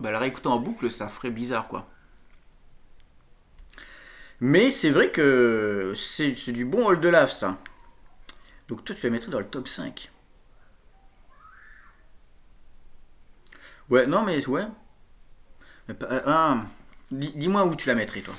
[0.00, 1.88] Bah, la réécoutant en boucle, ça ferait bizarre quoi.
[4.40, 7.56] Mais c'est vrai que c'est du bon Old Lave ça.
[8.68, 10.10] Donc toi tu la mettrais dans le top 5.
[13.88, 14.66] Ouais, non mais ouais.
[15.88, 16.56] Euh, ah,
[17.10, 18.34] dis- Dis-moi où tu la mettrais toi.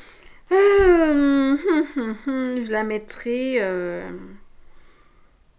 [0.52, 3.58] Euh, hum, hum, hum, je la mettrai.
[3.62, 4.10] euh,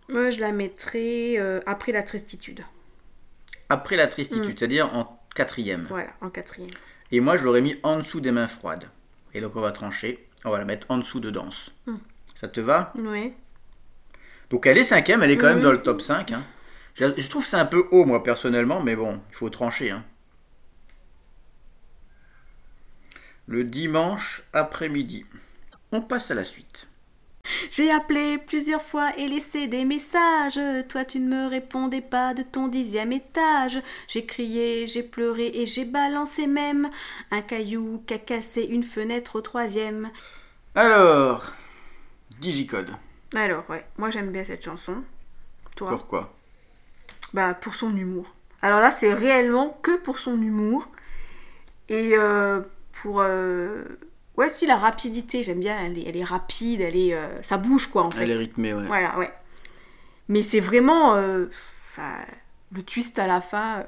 [0.08, 2.62] Moi, je la mettrai euh, après la tristitude.
[3.68, 5.86] Après la tristitude, c'est-à-dire en quatrième.
[5.90, 6.70] Voilà, en quatrième.
[7.12, 8.88] Et moi je l'aurais mis en dessous des mains froides.
[9.34, 11.70] Et donc on va trancher, on va la mettre en dessous de danse.
[11.86, 11.96] Hmm.
[12.34, 12.92] Ça te va?
[12.96, 13.34] Ouais.
[14.50, 16.32] Donc elle est cinquième, elle est quand même dans le top 5.
[16.32, 16.44] hein.
[16.94, 19.90] Je, je trouve que c'est un peu haut moi personnellement, mais bon, il faut trancher.
[19.90, 20.04] hein.
[23.48, 25.24] Le dimanche après-midi.
[25.90, 26.86] On passe à la suite.
[27.70, 30.60] J'ai appelé plusieurs fois et laissé des messages.
[30.90, 33.80] Toi, tu ne me répondais pas de ton dixième étage.
[34.06, 36.90] J'ai crié, j'ai pleuré et j'ai balancé même
[37.30, 40.10] un caillou qu'a cassé une fenêtre au troisième.
[40.74, 41.52] Alors,
[42.40, 42.90] Digicode.
[43.34, 45.02] Alors, ouais, moi j'aime bien cette chanson.
[45.74, 45.88] Toi?
[45.88, 46.34] Pourquoi?
[47.32, 48.34] Bah, pour son humour.
[48.60, 50.90] Alors là, c'est réellement que pour son humour.
[51.88, 52.60] Et euh,
[53.02, 53.20] pour.
[53.22, 53.84] euh,
[54.36, 55.76] Ouais, si, la rapidité, j'aime bien.
[55.84, 57.12] Elle est, elle est rapide, elle est.
[57.14, 58.22] euh, Ça bouge, quoi, en fait.
[58.22, 58.86] Elle est rythmée, ouais.
[58.86, 59.32] Voilà, ouais.
[60.28, 61.14] Mais c'est vraiment.
[61.16, 61.46] euh,
[62.72, 63.84] le twist à la fin.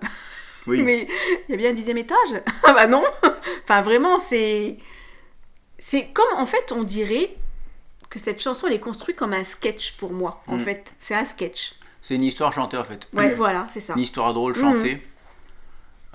[0.67, 0.83] Oui.
[0.85, 1.07] Mais
[1.49, 3.03] il y a bien un dixième étage Ah bah non
[3.65, 4.79] Enfin, vraiment, c'est.
[5.79, 7.31] C'est comme, en fait, on dirait
[8.11, 10.61] que cette chanson, elle est construite comme un sketch pour moi, en Mm.
[10.61, 10.93] fait.
[10.99, 11.75] C'est un sketch.
[12.03, 13.07] C'est une histoire chantée en fait.
[13.13, 13.93] Ouais, voilà, c'est ça.
[13.95, 15.01] Une histoire drôle chantée.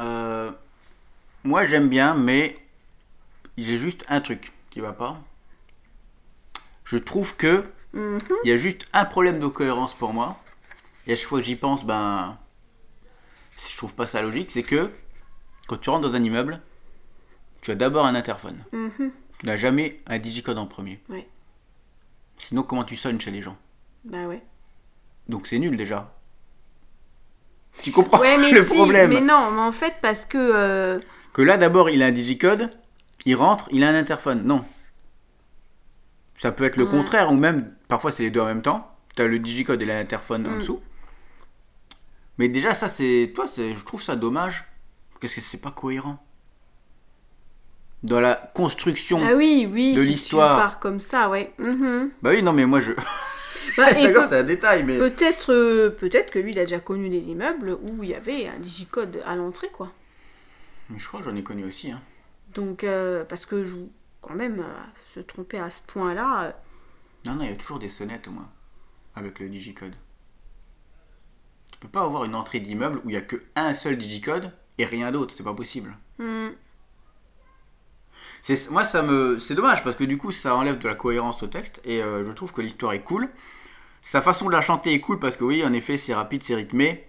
[0.02, 0.52] Euh,
[1.46, 2.58] moi j'aime bien, mais
[3.58, 5.20] j'ai juste un truc qui va pas.
[6.84, 7.64] Je trouve que
[7.94, 8.20] Mhm.
[8.44, 10.38] il y a juste un problème de cohérence pour moi.
[11.08, 12.38] Et à chaque fois que j'y pense, ben,
[13.70, 14.52] je trouve pas ça logique.
[14.52, 14.92] C'est que
[15.68, 16.62] quand tu rentres dans un immeuble,
[17.62, 18.64] tu as d'abord un interphone.
[18.72, 19.12] Mhm.
[19.40, 21.00] Tu n'as jamais un digicode en premier.
[22.38, 23.58] Sinon, comment tu sonnes chez les gens?
[24.04, 24.44] Bah ouais.
[25.30, 26.14] Donc c'est nul déjà.
[27.82, 29.10] Tu comprends Ouais, mais le si, problème?
[29.14, 30.38] mais non, mais en fait, parce que.
[30.38, 31.00] euh,
[31.34, 32.70] Que là, d'abord, il a un digicode,
[33.26, 34.44] il rentre, il a un interphone.
[34.44, 34.64] Non.
[36.38, 36.92] Ça peut être le Ouais.
[36.92, 38.92] contraire, ou même, parfois, c'est les deux en même temps.
[39.16, 40.60] Tu as le digicode et l'interphone en Mm.
[40.60, 40.82] dessous.
[42.38, 43.32] Mais déjà, ça, c'est.
[43.34, 43.74] Toi, c'est...
[43.74, 44.66] je trouve ça dommage.
[45.22, 46.22] Parce que c'est pas cohérent.
[48.04, 49.22] Dans la construction.
[49.26, 50.80] Ah oui, oui, de si l'histoire.
[50.80, 51.54] comme ça, ouais.
[51.58, 52.12] Mhm.
[52.22, 52.92] Bah oui, non, mais moi, je.
[53.78, 54.98] Bah, D'accord, c'est un détail, mais.
[54.98, 58.48] Peut-être euh, peut-être que lui, il a déjà connu des immeubles où il y avait
[58.48, 59.92] un digicode à l'entrée, quoi.
[60.90, 61.92] Mais je crois que j'en ai connu aussi.
[61.92, 62.02] Hein.
[62.56, 63.76] Donc, euh, parce que je,
[64.22, 64.74] quand même, euh,
[65.14, 66.52] se tromper à ce point-là, euh,
[67.26, 68.50] Non, non, il y a toujours des sonnettes au moins.
[69.16, 69.98] Avec le digicode.
[71.72, 74.52] Tu peux pas avoir une entrée d'immeuble où il y a que un seul digicode
[74.80, 75.96] et rien d'autre, c'est pas possible.
[76.18, 76.56] hmm,
[78.42, 81.42] C'est, moi, ça me, c'est dommage parce que du coup, ça enlève de la cohérence
[81.44, 83.30] au texte et euh, je trouve que l'histoire est cool.
[84.02, 86.56] Sa façon de la chanter est cool parce que oui, en effet, c'est rapide, c'est
[86.56, 87.08] rythmé.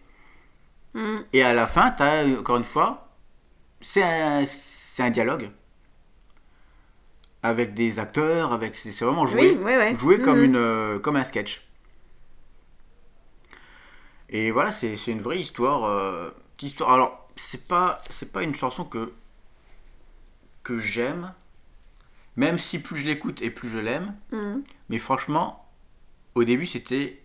[0.94, 3.08] hmm, Et à la fin, t'as encore une fois,
[3.80, 4.44] c'est un,
[4.96, 5.50] c'est un dialogue
[7.42, 9.94] avec des acteurs, avec c'est, vraiment joué, Oui, ouais, ouais.
[9.94, 10.44] joué comme Mhm.
[10.44, 11.68] une, euh, comme un sketch.
[14.30, 16.30] Et voilà, c'est, une vraie histoire, euh,
[16.62, 16.94] histoire.
[16.94, 19.12] Alors, c'est pas, c'est pas une chanson que
[20.62, 21.34] que j'aime,
[22.36, 24.14] même si plus je l'écoute et plus je l'aime.
[24.32, 24.62] hmm.
[24.88, 25.68] Mais franchement,
[26.34, 27.22] au début, c'était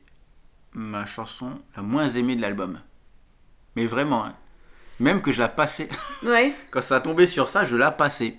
[0.74, 2.82] ma chanson la moins aimée de l'album.
[3.78, 4.36] Mais vraiment, hein.
[5.02, 5.90] Même que je la passais,
[6.24, 8.38] Ouais, quand ça a tombé sur ça, je la passais.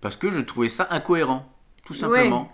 [0.00, 1.52] Parce que je trouvais ça incohérent,
[1.84, 2.52] tout simplement.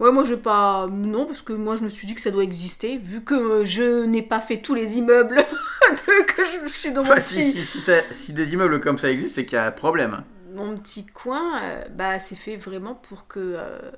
[0.00, 0.86] ouais, moi, je pas.
[0.90, 3.64] Non, parce que moi, je me suis dit que ça doit exister, vu que euh,
[3.64, 5.36] je n'ai pas fait tous les immeubles,
[5.90, 8.80] de- que je suis dans mon Enfin, si, petit, si, si ça- si des immeubles
[8.80, 10.22] comme ça existent, c'est qu'il y a un problème.
[10.54, 13.40] mon petit coin, euh, bah, c'est fait vraiment pour que.
[13.40, 13.90] euh,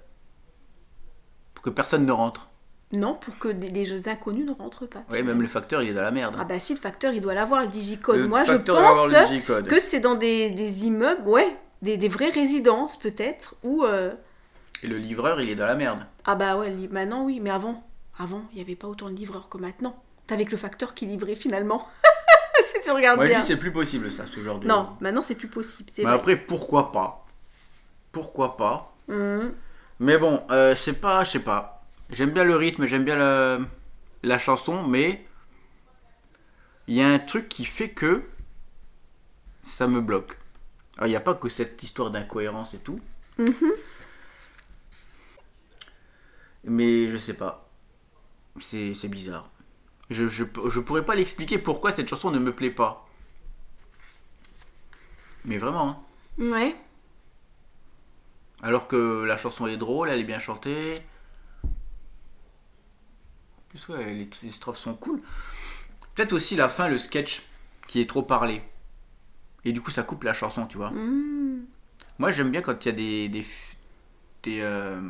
[1.55, 2.49] Pour que personne ne rentre.
[2.93, 5.03] Non, pour que des- les jeux inconnus ne rentrent pas.
[5.11, 6.37] Ouais, même le facteur, il est dans la merde.
[6.39, 8.17] Ah bah si, le facteur, il doit l'avoir, le digicode.
[8.19, 12.97] le Moi, je pense que c'est dans des, des immeubles, ouais, des, des vraies résidences
[12.99, 13.85] peut-être, où...
[13.85, 14.15] euh,
[14.83, 16.01] Et le livreur, il est dans la merde.
[16.25, 17.85] Ah bah ouais, maintenant oui, mais avant,
[18.19, 19.97] avant, il n'y avait pas autant de livreurs que maintenant.
[20.27, 21.87] T'avais que le facteur qui livrait finalement.
[22.65, 23.41] si tu regardes Moi, je bien.
[23.41, 24.67] dis, c'est plus possible, ça, ce genre de.
[24.67, 26.15] Non, maintenant c'est plus possible, Mais vrai.
[26.15, 27.27] après, pourquoi pas?
[28.13, 28.93] Pourquoi pas?
[29.09, 29.55] Mhm.
[30.01, 31.76] Mais bon, euh, c'est pas, je sais pas.
[32.11, 33.59] J'aime bien le rythme, j'aime bien la,
[34.23, 35.25] la chanson, mais
[36.89, 38.23] il y a un truc qui fait que
[39.63, 40.39] ça me bloque.
[40.97, 43.01] Alors, il n'y a pas que cette histoire d'incohérence et tout,
[43.39, 43.73] Mhm.
[46.65, 47.69] mais je sais pas.
[48.61, 49.51] C'est c'est bizarre.
[50.11, 53.09] Je, je, je pourrais pas l'expliquer pourquoi cette chanson ne me plaît pas.
[55.45, 55.99] Mais vraiment, hein.
[56.39, 56.77] Ouais.
[58.63, 61.03] Alors que la chanson est drôle, elle est bien chantée.
[63.77, 65.21] En plus, ouais, les, les strophes sont cool.
[66.15, 67.43] Peut-être aussi la fin, le sketch,
[67.87, 68.63] qui est trop parlé.
[69.65, 70.91] Et du coup, ça coupe la chanson, tu vois.
[70.91, 71.65] Mhm.
[72.19, 73.29] Moi, j'aime bien quand il y a des.
[73.29, 73.47] des,
[74.45, 75.01] des, euh,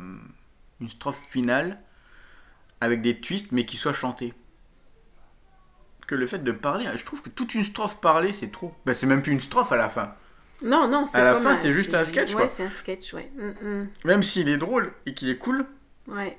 [0.81, 1.79] une strophe finale
[2.81, 4.33] avec des twists, mais qui soit chantée.
[6.05, 8.73] Que le fait de parler, je trouve que toute une strophe parlée, c'est trop.
[8.85, 10.15] Ben, c'est même plus une strophe à la fin.
[10.63, 12.47] Non, non, c'est À la fin, c'est juste un sketch, Ouais, quoi.
[12.47, 13.31] c'est un sketch, ouais.
[13.37, 13.89] Mhm.
[14.05, 15.65] Même s'il est drôle et qu'il est cool,
[16.07, 16.37] Ouais.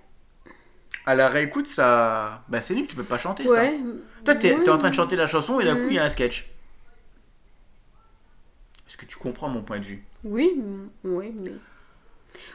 [1.09, 2.43] À la réécoute, ça.
[2.49, 3.51] Bah, c'est nul, tu peux pas chanter ça.
[3.51, 3.81] Ouais.
[4.25, 5.91] Toi, t'es en train de chanter la chanson et d'un coup, Mhm.
[5.91, 6.51] il y a un sketch.
[8.87, 10.05] Est-ce que tu comprends mon point de vue?
[10.25, 11.53] Oui, mm, oui, mais.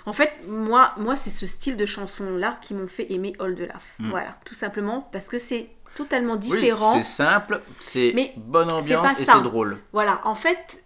[0.05, 3.61] En fait, moi, moi c'est ce style de chanson-là qui m'ont fait aimer All the
[3.61, 3.81] Laugh.
[3.99, 4.09] Mm.
[4.11, 6.95] Voilà, tout simplement parce que c'est totalement Oui, différent.
[6.95, 9.33] c'est simple, c'est Mais bonne ambiance et ça.
[9.35, 9.79] c'est drôle.
[9.93, 10.83] Voilà, en fait,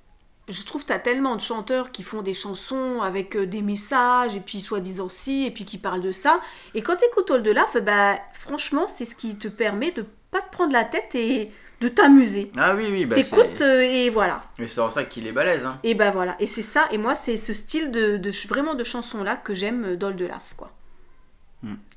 [0.47, 3.61] je trouve que tu as tellement de chanteurs qui font des chansons avec euh, des
[3.61, 6.39] messages, et puis soi-disant si, et puis qui parlent de ça.
[6.73, 10.05] Et quand tu écoutes All de Laugh, bah, franchement, c'est ce qui te permet de
[10.31, 12.51] pas te prendre la tête et de t'amuser.
[12.57, 14.43] Ah oui, oui, bah T'écoutes euh, et voilà.
[14.59, 15.65] Mais c'est en ça qu'il est balèze.
[15.65, 15.77] Hein.
[15.83, 16.35] Et bah voilà.
[16.39, 19.85] Et c'est ça, et moi, c'est ce style de, de vraiment de chanson-là que j'aime
[19.85, 20.71] euh, de Laugh, quoi.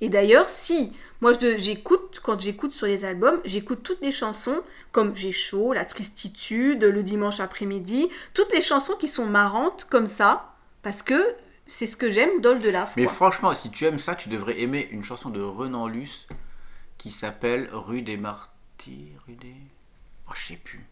[0.00, 5.14] Et d'ailleurs, si moi j'écoute, quand j'écoute sur les albums, j'écoute toutes les chansons comme
[5.14, 10.54] J'ai chaud, La tristitude, Le dimanche après-midi, toutes les chansons qui sont marrantes comme ça,
[10.82, 11.22] parce que
[11.66, 12.88] c'est ce que j'aime de Laugh.
[12.96, 16.26] Mais franchement, si tu aimes ça, tu devrais aimer une chanson de Renan Luce
[16.98, 18.50] qui s'appelle Rue des Martyrs.
[19.28, 19.54] Rue des.
[20.28, 20.84] Oh, je sais plus.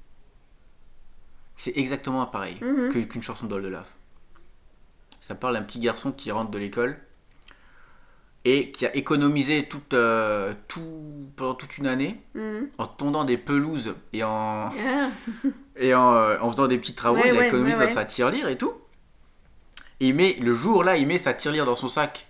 [1.57, 3.85] C'est exactement pareil que- qu'une chanson d'Old Love.
[5.21, 6.99] Ça parle d'un petit garçon qui rentre de l'école
[8.51, 10.81] et qui a économisé toute, euh, tout,
[11.37, 12.69] pendant toute une année Mhm.
[12.79, 14.71] en tondant des pelouses et en, Ah,
[15.77, 17.93] et en, euh, en faisant des petits travaux, Ouais, il a ouais, économisé ouais, dans
[17.95, 18.73] sa tirelire et tout.
[20.01, 22.27] Et il met, le jour là, il met sa tirelire dans son sac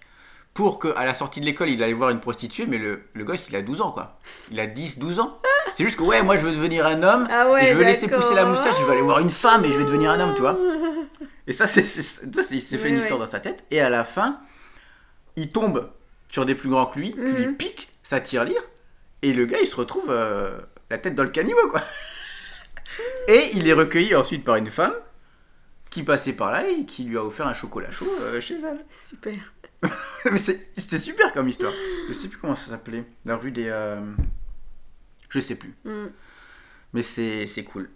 [0.54, 3.48] pour qu'à la sortie de l'école, il aille voir une prostituée, mais le, le gosse,
[3.48, 4.18] il a 12 ans quoi.
[4.50, 5.38] Il a 10, 12 ans.
[5.74, 8.09] C'est juste que ouais, moi je veux devenir un homme, Ah et je veux laisser
[8.09, 10.35] pousser la moustache, je veux aller voir une femme et je vais devenir un homme,
[10.35, 10.59] tu vois.
[11.46, 11.83] Et ça, c'est,
[12.50, 13.64] il s'est fait une histoire dans sa tête.
[13.70, 14.40] Et à la fin,
[15.37, 15.88] il tombe
[16.29, 17.57] sur des plus grands que lui, qui lui Mhm.
[17.57, 18.62] pique sa tirelire,
[19.23, 20.59] et le gars, il se retrouve euh,
[20.91, 21.83] la tête dans le caniveau, quoi.
[23.29, 24.95] Et il est recueilli ensuite par une femme
[25.91, 28.85] qui passait par là et qui lui a offert un chocolat chaud euh, chez elle.
[29.09, 29.35] super.
[30.33, 31.73] Mais c'est- c'était super comme histoire.
[32.09, 33.05] Je sais plus comment ça s'appelait.
[33.25, 33.69] La rue des.
[33.69, 34.01] euh,
[35.29, 35.75] Je sais plus.
[35.85, 36.11] Mhm.
[36.95, 37.91] Mais c'est c'est cool.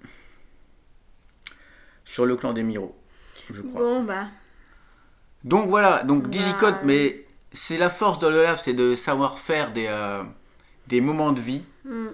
[2.04, 2.94] Sur le clan des Miro,
[3.52, 3.80] je crois.
[3.80, 4.26] Bon bah,
[5.44, 9.86] Donc voilà, donc Bah, mais c'est la force de l'Olaf, c'est de savoir faire des,
[9.88, 10.22] euh,
[10.86, 12.12] des moments de vie mhm,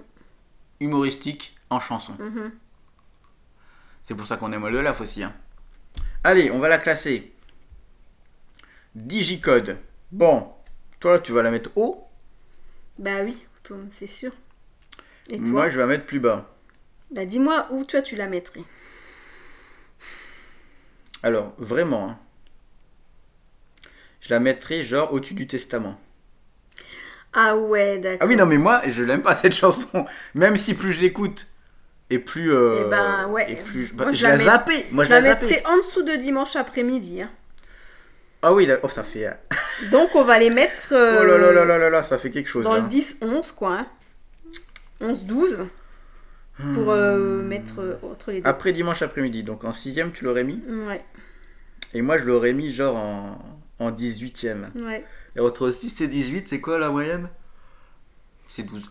[0.80, 2.14] humoristiques en chanson.
[2.18, 2.52] mhm.
[4.02, 5.22] C'est pour ça qu'on aime l'Olaf aussi.
[5.22, 5.34] hein.
[6.24, 7.32] Allez, on va la classer.
[8.94, 9.78] Digicode.
[10.10, 10.52] Bon,
[11.00, 12.04] toi tu vas la mettre haut,
[12.98, 13.46] bah oui,
[13.92, 14.32] c'est sûr.
[15.30, 16.50] Et toi moi je vais la mettre plus bas.
[17.10, 18.64] Bah dis-moi où toi tu la mettrais.
[21.22, 22.18] Alors, vraiment, hein.
[24.20, 25.98] Je la mettrai genre au-dessus du testament.
[27.32, 28.18] Ah ouais, d'accord.
[28.22, 30.06] Ah oui, non, mais moi, je l'aime pas cette chanson.
[30.34, 31.46] Même si plus je l'écoute,
[32.10, 32.52] et plus.
[32.52, 33.52] euh, Eh ben, ouais.
[33.52, 34.86] et plus, Moi, bah, je je la la zappée.
[34.90, 37.22] Moi, je Je la mettrais en dessous de dimanche après-midi.
[37.22, 37.30] hein.
[38.42, 39.26] Ah oui, oh, ça fait.
[39.26, 39.32] euh,
[39.92, 42.30] Donc on va les mettre euh, Oh là là là là là là, ça fait
[42.30, 42.64] quelque chose.
[42.64, 42.80] dans là.
[42.80, 43.78] le 10-11 quoi.
[43.78, 43.86] hein.
[45.00, 45.66] 11-12
[46.74, 48.48] pour euh, mettre entre les deux.
[48.48, 50.60] Après dimanche après-midi, donc en sixième, tu l'aurais mis?
[50.88, 51.04] Ouais,
[51.94, 53.38] Et moi, je l'aurais mis genre en,
[53.78, 54.68] en 18ème.
[54.84, 55.04] ouais.
[55.36, 57.28] Et entre 6 et 18, c'est quoi la moyenne?
[58.48, 58.90] C'est 12.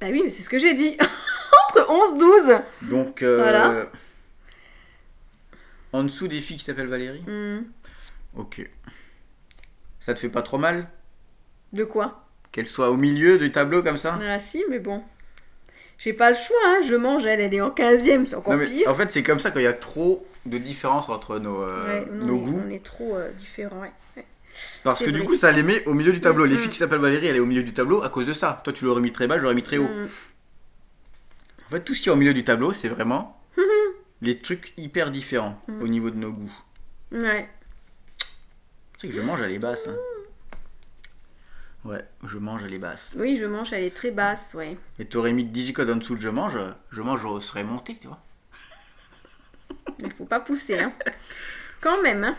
[0.00, 0.96] Bah oui, mais c'est ce que j'ai dit.
[1.70, 1.88] entre
[2.48, 2.62] 11-12.
[2.82, 3.86] Donc, euh, Voilà.
[5.92, 7.22] en dessous des filles qui s'appellent Valérie?
[7.26, 7.62] Hmm.
[8.36, 8.68] Ok.
[10.00, 10.88] Ça te fait pas trop mal?
[11.72, 12.26] De quoi?
[12.52, 14.18] Qu'elle soit au milieu du tableau comme ça?
[14.22, 15.02] Ah si, mais bon.
[15.98, 16.80] J'ai pas le choix, hein.
[16.86, 18.88] je mange, elle, elle est en 15ème, c'est encore Non, mais pire.
[18.90, 21.86] En fait, c'est comme ça quand il y a trop de différence entre nos, euh,
[22.04, 22.62] Ouais, non, nos goûts.
[22.66, 23.92] On est trop euh, différents, ouais.
[24.16, 24.26] ouais.
[24.82, 26.44] Parce que du coup, ça les met au milieu du tableau.
[26.44, 26.70] Les Mm, filles mm.
[26.72, 28.60] qui s'appellent Valérie, elle est au milieu du tableau à cause de ça.
[28.64, 29.88] Toi, tu l'aurais mis très bas, je l'aurais mis très haut.
[29.88, 30.08] Hmm.
[31.68, 33.40] En fait, tout ce qui est au milieu du tableau, c'est vraiment
[34.20, 35.82] les trucs hyper différents Mm.
[35.82, 36.52] au niveau de nos goûts.
[37.12, 37.48] Ouais.
[38.98, 39.88] C'est que je mange à les basses.
[39.88, 39.96] hein.
[41.84, 43.12] Ouais, je mange à les basses.
[43.16, 44.76] Oui, je mange, elle est très basse, ouais.
[45.00, 46.56] Et t'aurais mis digicode en dessous de je mange,
[46.90, 48.22] je mange, je serais monté, tu vois.
[50.02, 50.92] Il faut pas pousser, hein.
[51.80, 52.36] Quand même, hein.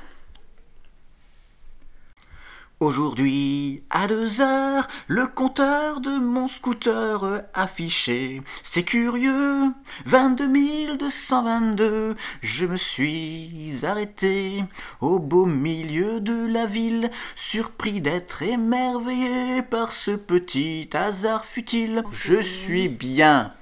[2.80, 8.42] Aujourd'hui, à 2 heures, le compteur de mon scooter affiché.
[8.62, 9.72] C'est curieux,
[10.06, 12.18] 22 222.
[12.42, 14.66] Je me suis arrêté
[15.00, 22.04] au beau milieu de la ville, surpris d'être émerveillé par ce petit hasard futile.
[22.12, 23.54] Je suis bien.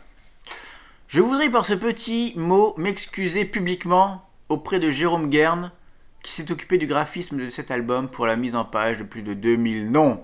[1.12, 5.74] Je voudrais par ce petit mot m'excuser publiquement auprès de Jérôme Guerne,
[6.24, 9.22] qui s'est occupé du graphisme de cet album pour la mise en page de plus
[9.22, 10.24] de 2000 noms.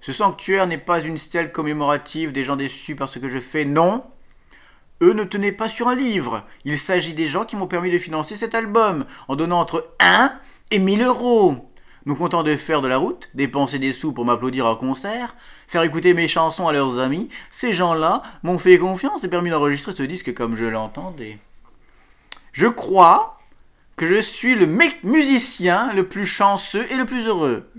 [0.00, 3.64] Ce sanctuaire n'est pas une stèle commémorative des gens déçus par ce que je fais,
[3.64, 4.04] non.
[5.02, 6.44] Eux ne tenaient pas sur un livre.
[6.64, 10.32] Il s'agit des gens qui m'ont permis de financer cet album en donnant entre 1
[10.70, 11.67] et 1000 euros.
[12.08, 15.82] Nous comptant de faire de la route, dépenser des sous pour m'applaudir en concert, faire
[15.82, 20.04] écouter mes chansons à leurs amis, ces gens-là m'ont fait confiance et permis d'enregistrer ce
[20.04, 21.36] disque comme je l'entendais.
[22.54, 23.38] Je crois
[23.96, 27.70] que je suis le mec musicien le plus chanceux et le plus heureux.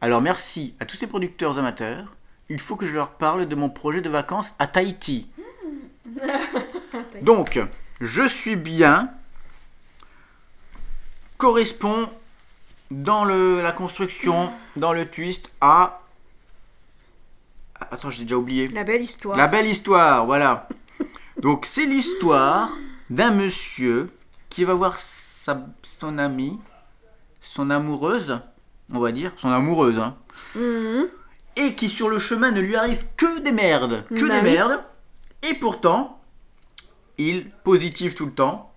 [0.00, 2.16] Alors merci à tous ces producteurs amateurs.
[2.48, 5.28] Il faut que je leur parle de mon projet de vacances à Tahiti.
[7.20, 7.60] Donc,
[8.00, 9.10] je suis bien
[11.36, 12.08] correspond
[12.90, 16.00] dans le, la construction, dans le twist à...
[17.90, 18.68] Attends, j'ai déjà oublié.
[18.68, 19.36] La belle histoire.
[19.36, 20.68] La belle histoire, voilà.
[21.40, 22.70] Donc c'est l'histoire
[23.08, 24.10] d'un monsieur
[24.50, 25.66] qui va voir sa,
[25.98, 26.58] son amie,
[27.40, 28.38] son amoureuse,
[28.92, 30.16] on va dire, son amoureuse, hein,
[30.54, 31.06] Mhm.
[31.56, 34.52] et qui sur le chemin ne lui arrive que des merdes, que Bah des oui.
[34.54, 34.80] merdes,
[35.48, 36.20] et pourtant,
[37.16, 38.72] il positif tout le temps,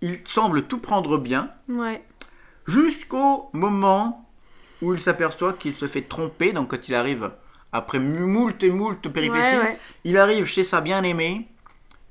[0.00, 2.02] il semble tout prendre bien, Ouais.
[2.66, 4.28] Jusqu'au moment
[4.80, 7.30] où il s'aperçoit qu'il se fait tromper, donc quand il arrive
[7.72, 9.78] après moult et moult péripéties, Ouais, ouais.
[10.04, 11.48] il arrive chez sa bien-aimée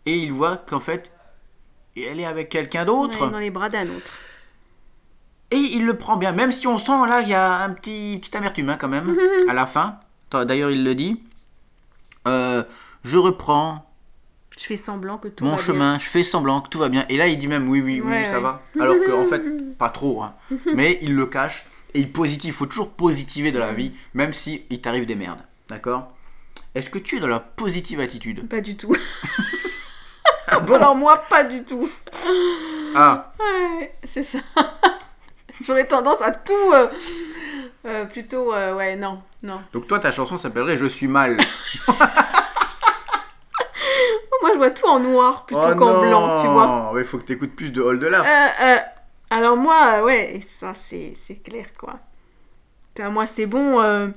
[0.05, 1.11] et il voit qu'en fait,
[1.95, 3.29] elle est avec quelqu'un d'autre.
[3.29, 4.11] Dans les bras d'un autre.
[5.51, 8.17] Et il le prend bien, même si on sent là, il y a un petit,
[8.21, 9.17] petite amertume hein, quand même,
[9.49, 9.99] à la fin.
[10.31, 11.21] D'ailleurs, il le dit.
[12.27, 12.63] Euh,
[13.03, 13.90] je reprends
[14.61, 15.65] Je fais semblant que tout mon va bien.
[15.65, 17.05] chemin, je fais semblant que tout va bien.
[17.09, 18.41] Et là, il dit même oui, oui, oui, Ouais, ça ouais.
[18.41, 18.61] va.
[18.79, 19.41] Alors qu'en fait,
[19.77, 20.21] pas trop.
[20.21, 20.35] hein.
[20.75, 21.65] Mais il le cache.
[21.95, 22.51] Et il positive.
[22.53, 25.41] Il faut toujours positiver dans la vie, même si il t'arrive des merdes.
[25.67, 26.11] D'accord?
[26.75, 28.47] Est-ce que tu es dans la positive attitude?
[28.47, 28.95] Pas du tout.
[30.47, 30.75] Ah bon?
[30.75, 31.89] Alors moi, pas du tout.
[32.95, 34.39] Ah, Ouais, c'est ça.
[35.65, 36.53] J'aurais tendance à tout...
[36.73, 36.87] euh,
[37.87, 38.53] euh, plutôt...
[38.53, 39.59] euh, ouais, non, non.
[39.73, 41.37] donc toi, ta chanson s'appellerait Je suis mal.
[44.41, 46.91] Moi, je vois tout en noir plutôt oh qu'en blanc, tu vois.
[46.93, 48.25] Ouais, faut que tu écoutes plus de Laugh.
[48.25, 48.77] Euh, euh,
[49.29, 51.99] alors moi, euh, ouais, ça, c'est c'est clair, quoi.
[53.09, 53.81] Moi, c'est bon.
[53.81, 54.07] euh,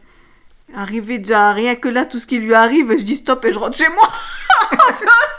[0.74, 3.58] arriver déjà, rien que là, tout ce qui lui arrive, je dis stop et je
[3.58, 4.08] rentre chez moi.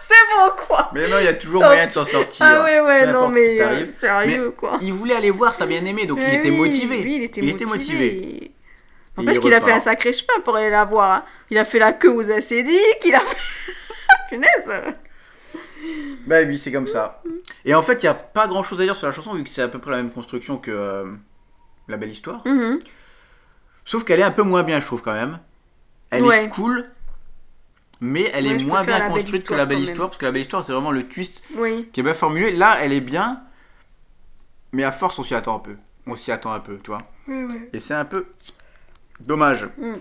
[0.02, 0.90] c'est bon, quoi.
[0.94, 2.46] Mais non, il y a toujours moyen de s'en sortir.
[2.48, 4.78] Ah ouais, ouais, non, mais euh, sérieux, quoi.
[4.82, 7.02] Il voulait aller voir sa bien-aimée, donc il était motivé.
[7.04, 7.66] Oui, il était motivé.
[7.66, 8.06] motivé.
[8.08, 8.52] Et-
[9.18, 11.12] N'empêche il qu'il a fait un sacré chemin pour aller la voir.
[11.12, 11.24] hein.
[11.50, 13.38] Il a fait la queue aux acédiques, il a fait...
[14.36, 14.96] Punaise
[16.28, 17.22] Bah oui, c'est comme ça.
[17.64, 19.44] Et en fait, il n'y a pas grand chose à dire sur la chanson, vu
[19.44, 21.06] que c'est à peu près la même construction que euh,
[21.88, 22.42] La Belle Histoire.
[22.46, 22.80] Mhm.
[23.86, 25.40] Sauf qu'elle est un peu moins bien, je trouve, quand même.
[26.10, 26.46] Elle Ouais.
[26.46, 26.86] est cool,
[28.02, 29.78] mais elle Ouais, est je moins préfère bien La Belle construite que Histoire, La Belle
[29.78, 29.90] quand même.
[29.92, 31.90] Histoire, parce que La Belle Histoire, c'est vraiment le twist Oui.
[31.94, 32.52] qui est bien formulé.
[32.52, 33.42] Là, elle est bien,
[34.72, 35.76] mais à force, on s'y attend un peu.
[36.08, 37.02] On s'y attend un peu, tu vois.
[37.74, 38.28] Et c'est un peu
[39.20, 39.68] dommage.
[39.78, 39.96] Mm.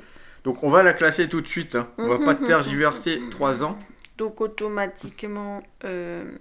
[0.44, 1.75] Donc, on va la classer tout de suite.
[1.75, 1.88] hein.
[1.99, 3.79] On va Mhm, pas mhm, tergiverser 3 ans.
[4.18, 5.62] Donc automatiquement...
[5.85, 6.37] euh,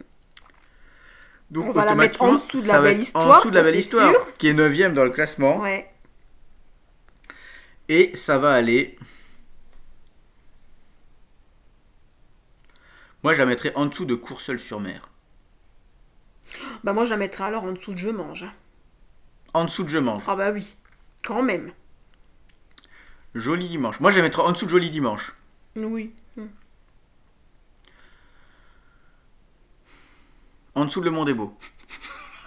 [1.51, 3.63] Donc, On va la mettre en dessous de la Belle Histoire, En dessous de la
[3.63, 4.33] Belle Histoire, sûr.
[4.33, 5.59] qui est 9ème dans le classement.
[5.59, 5.89] Ouais.
[7.89, 8.97] Et ça va aller.
[13.23, 15.09] Moi, je la mettrais en dessous de Courseul-sur-Mer.
[16.83, 18.45] Bah moi, je la mettrais alors en dessous de Je mange.
[19.53, 20.23] En dessous de Je mange.
[20.27, 20.75] Ah bah oui.
[21.25, 21.71] Quand même.
[23.33, 23.99] Joli dimanche.
[23.99, 25.33] Moi, je la mettrais en dessous de Joli dimanche.
[25.75, 26.13] Oui.
[30.75, 31.53] En dessous de Le Monde est beau.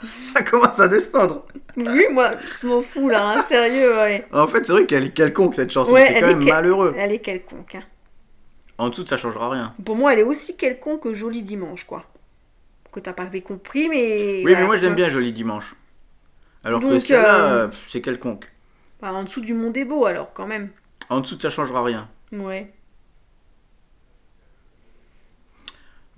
[0.34, 1.46] ça commence à descendre.
[1.76, 4.26] Oui, moi, je m'en fous là, hein, sérieux, ouais.
[4.32, 5.92] En fait, c'est vrai qu'elle est quelconque cette chanson.
[5.92, 6.94] Ouais, c'est quand même quel- malheureux.
[6.96, 7.74] Elle est quelconque.
[7.76, 7.82] hein.
[8.78, 9.74] En dessous, ça changera rien.
[9.84, 12.04] Pour moi, elle est aussi quelconque que Joli Dimanche, quoi.
[12.92, 14.36] Que t'as pas compris, mais...
[14.36, 15.74] Oui, voilà, mais moi, je l'aime bien Joli dimanche.
[16.64, 18.50] Alors que celle-là, euh, euh, c'est quelconque.
[19.00, 20.70] Bah, en dessous du monde est beau, alors, quand même.
[21.10, 22.08] En dessous, ça changera rien.
[22.32, 22.72] Ouais.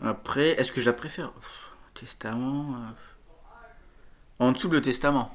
[0.02, 1.32] Après, est-ce que je la préfère?
[1.98, 2.74] Testament.
[2.74, 5.34] euh, En dessous de le testament.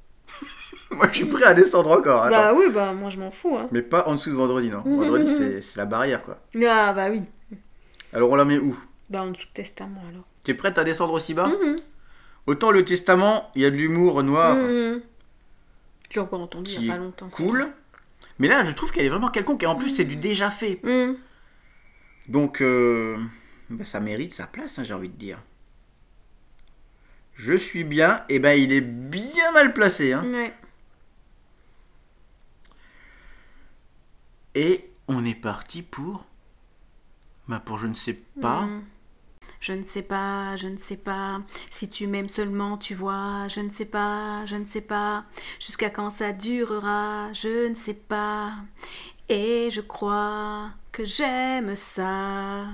[0.90, 2.24] Moi, je suis prêt à descendre encore.
[2.24, 2.36] Attends.
[2.36, 3.68] Bah oui, bah moi, je m'en fous, hein.
[3.70, 4.80] Mais pas en dessous de vendredi, non.
[4.84, 6.38] Vendredi, c'est la barrière, quoi.
[6.66, 7.22] Ah bah oui.
[8.12, 8.76] Alors, on la met où?
[9.08, 10.24] Bah en dessous de Testament, alors.
[10.44, 11.46] T'es prête à descendre aussi bas?
[11.48, 11.76] Mhm.
[12.46, 15.02] Autant le testament, il y a de l'humour noir Mhm.
[16.08, 17.28] J'ai encore entendu il y a pas longtemps.
[17.28, 17.68] cool.
[18.40, 19.62] Mais là, je trouve qu'elle est vraiment quelconque.
[19.62, 20.80] Et en plus, c'est du déjà fait.
[22.28, 23.16] Donc, euh,
[23.68, 25.38] bah, ça mérite sa place, hein, j'ai envie de dire.
[27.34, 28.24] Je suis bien.
[28.28, 30.12] Et ben, il est bien mal placé.
[30.12, 30.24] Hein.
[30.32, 30.54] Ouais.
[34.54, 36.26] Et on est parti pour.
[37.48, 38.62] Bah, pour je ne sais pas.
[38.62, 38.84] Mhm.
[39.60, 41.42] Je ne sais pas, je ne sais pas.
[41.68, 43.46] Si tu m'aimes seulement, tu vois.
[43.48, 45.24] Je ne sais pas, je ne sais pas.
[45.58, 48.54] Jusqu'à quand ça durera, je ne sais pas.
[49.28, 52.66] Et je crois que j'aime ça.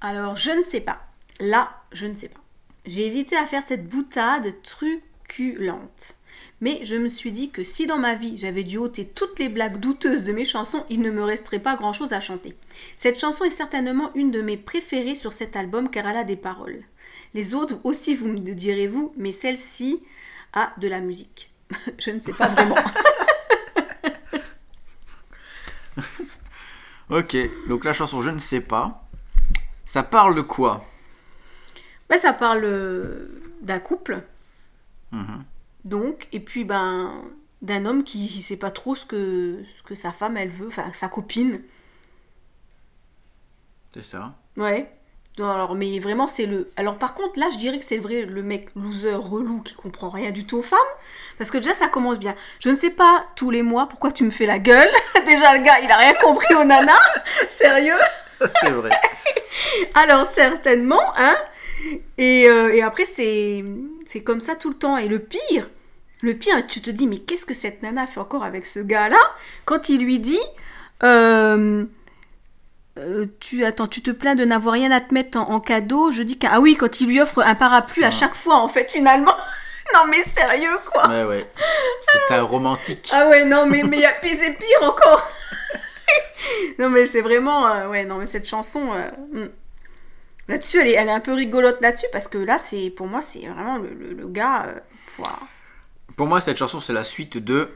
[0.00, 1.00] Alors, je ne sais pas.
[1.40, 2.40] Là, je ne sais pas.
[2.88, 6.14] J'ai hésité à faire cette boutade truculente.
[6.62, 9.50] Mais je me suis dit que si dans ma vie j'avais dû ôter toutes les
[9.50, 12.56] blagues douteuses de mes chansons, il ne me resterait pas grand chose à chanter.
[12.96, 16.36] Cette chanson est certainement une de mes préférées sur cet album car elle a des
[16.36, 16.82] paroles.
[17.34, 20.02] Les autres aussi, vous me direz-vous, mais celle-ci
[20.54, 21.50] a de la musique.
[21.98, 22.74] je ne sais pas vraiment.
[27.10, 29.08] Ok, donc la chanson Je ne sais pas.
[29.86, 30.84] Ça parle de quoi?
[32.08, 33.28] Ben, ça parle euh,
[33.62, 34.22] d'un couple,
[35.12, 35.44] Mhm.
[35.84, 37.22] donc, et puis ben
[37.62, 40.68] d'un homme qui ne sait pas trop ce que, ce que sa femme elle veut,
[40.68, 41.60] enfin sa copine.
[43.92, 44.34] C'est ça.
[44.56, 44.90] Ouais.
[45.38, 46.68] Non, Alors, mais vraiment, c'est le.
[46.76, 50.10] Alors, par contre, là, je dirais que c'est vrai le mec loser, relou, qui comprend
[50.10, 50.78] rien du tout aux femmes.
[51.38, 52.34] Parce que déjà, ça commence bien.
[52.58, 54.88] Je ne sais pas tous les mois pourquoi tu me fais la gueule.
[55.26, 56.98] déjà, le gars, il a rien compris aux nanas.
[57.50, 57.94] Sérieux?
[58.62, 58.90] C'est vrai.
[59.94, 61.36] Alors, certainement, hein.
[62.18, 63.64] Et, euh, et après, c'est
[64.06, 64.96] c'est comme ça tout le temps.
[64.96, 65.68] Et le pire,
[66.22, 69.18] le pire, tu te dis, mais qu'est-ce que cette nana fait encore avec ce gars-là?
[69.64, 70.40] Quand il lui dit.
[71.04, 71.84] euh,
[72.98, 76.10] euh, tu attends, tu te plains de n'avoir rien à te mettre en, en cadeau?
[76.10, 78.10] Je dis ah oui, quand il lui offre un parapluie à Ah.
[78.10, 79.34] chaque fois, en fait, finalement.
[79.94, 81.08] non mais sérieux quoi.
[81.08, 81.46] Ouais, ouais.
[82.28, 83.08] C'est un romantique.
[83.12, 85.30] Ah ouais, non mais mais y a pire et pire encore.
[86.78, 88.90] non mais c'est vraiment euh, ouais, non mais cette chanson
[89.32, 89.46] hmm.
[90.48, 93.22] Là-dessus elle est, elle est un peu rigolote là-dessus parce que là c'est pour moi
[93.22, 94.80] c'est vraiment le, le- le gars euh,
[95.14, 95.38] pouah.
[96.16, 97.70] Pour moi, cette chanson, c'est la suite de.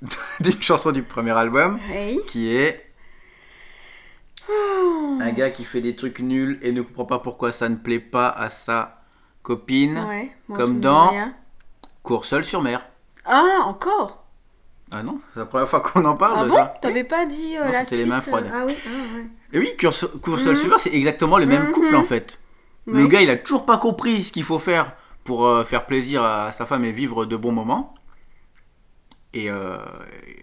[0.40, 2.20] d'une chanson du premier album Hey.
[2.26, 2.86] qui est.
[5.20, 8.00] Un gars qui fait des trucs nuls et ne comprend pas pourquoi ça ne plaît
[8.00, 9.02] pas à sa
[9.42, 9.98] copine.
[9.98, 11.34] Ouais, moi, Comme je me dis dans- rien.
[12.02, 12.86] Court seul sur mer.
[13.26, 14.19] Ah, encore?
[14.92, 16.54] Ah non, c'est la première fois qu'on en parle Ah bon?
[16.56, 16.74] Ça.
[16.82, 18.50] T'avais pas dit euh, Non, la c'était suite les mains euh, froides.
[18.52, 19.24] Ah oui, ah ouais.
[19.52, 20.54] Et oui, Mhm.
[20.56, 21.70] sur mer, c'est exactement le même Mhm.
[21.72, 22.38] couple en fait.
[22.86, 26.24] Le gars, il a toujours pas compris ce qu'il faut faire pour euh, faire plaisir
[26.24, 27.94] à sa femme et vivre de bons moments.
[29.32, 29.76] Et euh,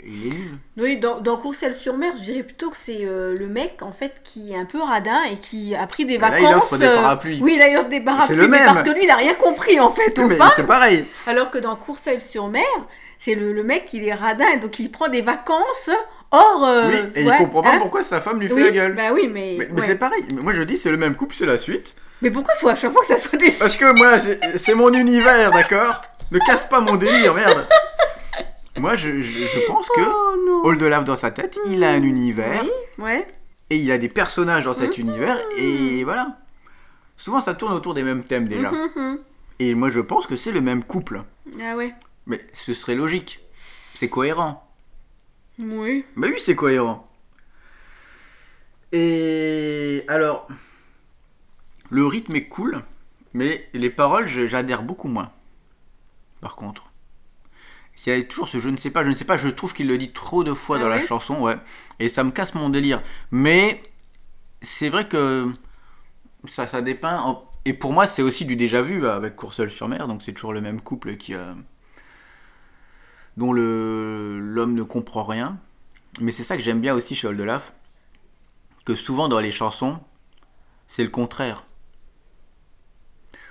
[0.06, 0.58] il est nul.
[0.78, 4.58] Oui, dans, dans Courcelles-sur-Mer, je dirais plutôt que c'est le mec en fait qui est
[4.58, 6.50] un peu radin et qui a pris des Et là, vacances.
[6.50, 7.40] il offre des parapluies.
[7.42, 8.66] Oui, là il offre des parapluies, C'est le mais même.
[8.66, 11.06] parce que lui il a rien compris en fait Oui, aux mais c'est pareil.
[11.26, 12.64] Alors que dans Courcelles-sur-Mer,
[13.20, 15.90] c'est le, le mec il est radin et donc il prend des vacances
[16.32, 16.66] hors.
[16.66, 17.80] euh, oui, et ouais, il comprend pas hein.
[17.80, 18.96] pourquoi sa femme lui fait Oui, la gueule.
[18.96, 19.58] Bah oui, mais.
[19.74, 20.24] mais c'est pareil.
[20.34, 21.94] Moi je dis c'est le même couple, c'est la suite.
[22.22, 23.52] Mais pourquoi il faut à chaque fois que ça soit des.
[23.52, 24.14] Parce que moi
[24.58, 26.02] c'est mon univers, d'accord?
[26.32, 27.68] Ne casse pas mon délire, merde.
[28.78, 30.02] Moi je, je, je pense que
[30.64, 32.62] Oh de Lave dans sa tête, il a un univers
[33.00, 33.26] Oui, ouais.
[33.72, 35.08] et il a des personnages dans cet Mhm.
[35.10, 36.38] univers et voilà.
[37.18, 38.72] Souvent ça tourne autour des mêmes thèmes déjà.
[38.72, 39.20] Mhm.
[39.60, 41.22] Et moi je pense que c'est le même couple.
[41.60, 41.94] Ah ouais.
[42.28, 43.40] Mais ce serait logique.
[43.96, 44.64] C'est cohérent.
[45.58, 46.06] Oui.
[46.16, 47.10] Bah oui, c'est cohérent.
[48.92, 50.48] Et alors,
[51.90, 52.84] le rythme est cool,
[53.34, 55.32] mais les paroles, j'adhère beaucoup moins.
[56.42, 56.84] Par contre.
[58.06, 59.74] Il y a toujours ce je ne sais pas, je ne sais pas, je trouve
[59.74, 61.58] qu'il le dit trop de fois Ah dans la chanson, ouais.
[62.00, 63.02] Et ça me casse mon délire.
[63.32, 63.82] Mais
[64.62, 65.52] c'est vrai que
[66.48, 67.20] ça, ça dépeint.
[67.22, 70.32] en- Et pour moi, c'est aussi du déjà vu avec Courseul sur mer, donc c'est
[70.34, 71.34] toujours le même couple qui.
[71.34, 71.54] euh,
[73.38, 75.58] dont le l'homme ne comprend rien.
[76.20, 77.74] Mais c'est ça que j'aime bien aussi chez Oldelaf,
[78.86, 80.00] que souvent dans les chansons,
[80.88, 81.66] c'est le contraire.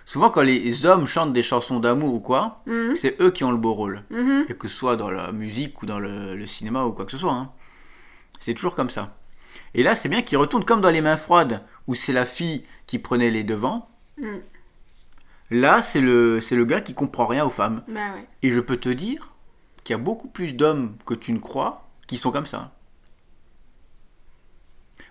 [0.05, 3.51] Souvent quand les hommes chantent des chansons d'amour ou quoi, Mhm, c'est eux qui ont
[3.51, 4.03] le beau rôle.
[4.11, 4.47] mhm.
[4.49, 7.13] Et que ce soit dans la musique ou dans le, le cinéma ou quoi que
[7.13, 7.33] ce soit.
[7.33, 7.51] hein.
[8.41, 9.17] C'est toujours comme ça.
[9.75, 12.65] Et là, c'est bien qu'il retourne comme dans Les Mains Froides, où c'est la fille
[12.87, 13.89] qui prenait les devants.
[14.19, 14.37] Mm.
[15.51, 17.83] Là, c'est le, c'est le gars qui comprend rien aux femmes.
[17.89, 18.27] Bah ouais.
[18.43, 19.33] Et je peux te dire
[19.87, 22.73] qu'il y a beaucoup plus d'hommes que tu ne crois qui sont comme ça.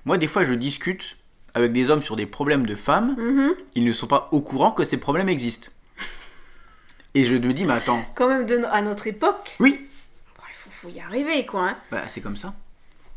[0.06, 1.18] Moi, des fois, je discute
[1.54, 3.16] avec des hommes sur des problèmes de femmes.
[3.18, 3.54] Mhm.
[3.76, 5.70] Ils ne sont pas au courant que ces problèmes existent.
[7.14, 9.88] Et je me dis, mais attends, Quand même de no- à notre époque, oui,
[10.38, 11.70] bon, il faut, faut y arriver quoi.
[11.70, 11.78] hein.
[11.90, 12.54] bah, c'est comme ça.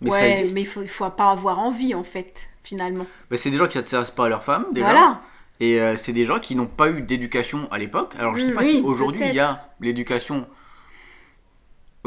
[0.01, 0.55] Mais ça ouais, existe.
[0.55, 3.07] mais il faut, faut pas avoir envie en fait, finalement.
[3.29, 4.87] Bah, c'est des gens qui ne s'intéressent pas à leurs femmes, déjà.
[4.87, 5.21] Voilà.
[5.59, 8.15] Et euh, c'est des gens qui n'ont pas eu d'éducation à l'époque.
[8.21, 10.47] Alors je sais Mm, pas oui, si aujourd'hui il y a l'éducation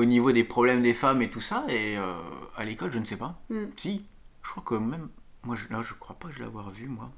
[0.01, 1.63] au niveau des problèmes des femmes et tout ça.
[1.69, 2.13] Et euh,
[2.57, 3.39] à l'école, je ne sais pas.
[3.49, 3.65] Mm.
[3.77, 4.05] Si,
[4.43, 5.09] je crois que même.
[5.43, 7.11] Moi, je, là, je crois pas que je l'avoir vu, moi.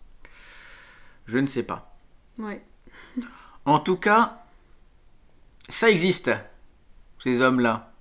[1.26, 1.96] Je ne sais pas.
[2.38, 2.62] Ouais.
[3.66, 4.44] En tout cas,
[5.70, 6.30] ça existe,
[7.24, 7.94] ces hommes-là.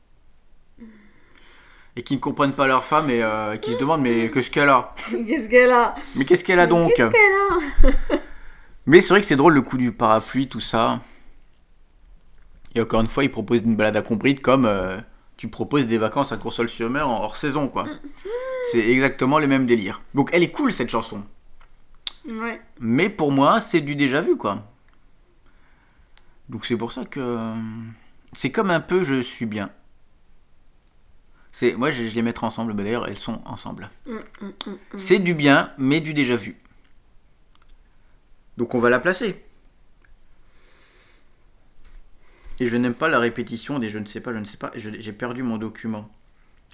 [1.95, 4.69] Et qui ne comprennent pas leur femme et euh, qui se demandent mais qu'est-ce qu'elle
[4.69, 4.93] a?
[5.09, 5.95] Qu'est-ce qu'elle a?
[6.17, 6.93] Mais qu'est-ce qu'elle a Mais donc?
[6.97, 8.19] Qu'est-ce qu'elle a?
[8.87, 10.99] Mais c'est vrai que c'est drôle le coup du parapluie, tout ça.
[12.75, 14.99] Et encore une fois, il propose une balade à Combride comme euh,
[15.37, 17.87] tu proposes des vacances à Coursol-sur-Mer en hors saison, quoi.
[18.71, 20.03] C'est exactement le même délire.
[20.15, 21.23] Donc elle est cool cette chanson.
[22.27, 22.61] Ouais.
[22.81, 24.63] Mais pour moi, c'est du déjà vu, quoi.
[26.49, 27.55] Donc c'est pour ça que
[28.35, 29.71] c'est comme un peu je suis bien.
[31.53, 32.73] C'est moi je, je les mettrai ensemble.
[32.73, 33.91] Bah, D'ailleurs elles sont ensemble.
[34.07, 34.99] Mm, mm, mm, mm.
[34.99, 36.57] C'est du bien mais du déjà vu.
[38.57, 39.43] Donc on va la placer.
[42.61, 44.71] Et je n'aime pas la répétition des je ne sais pas, je ne sais pas.
[44.77, 46.09] J'ai perdu mon document.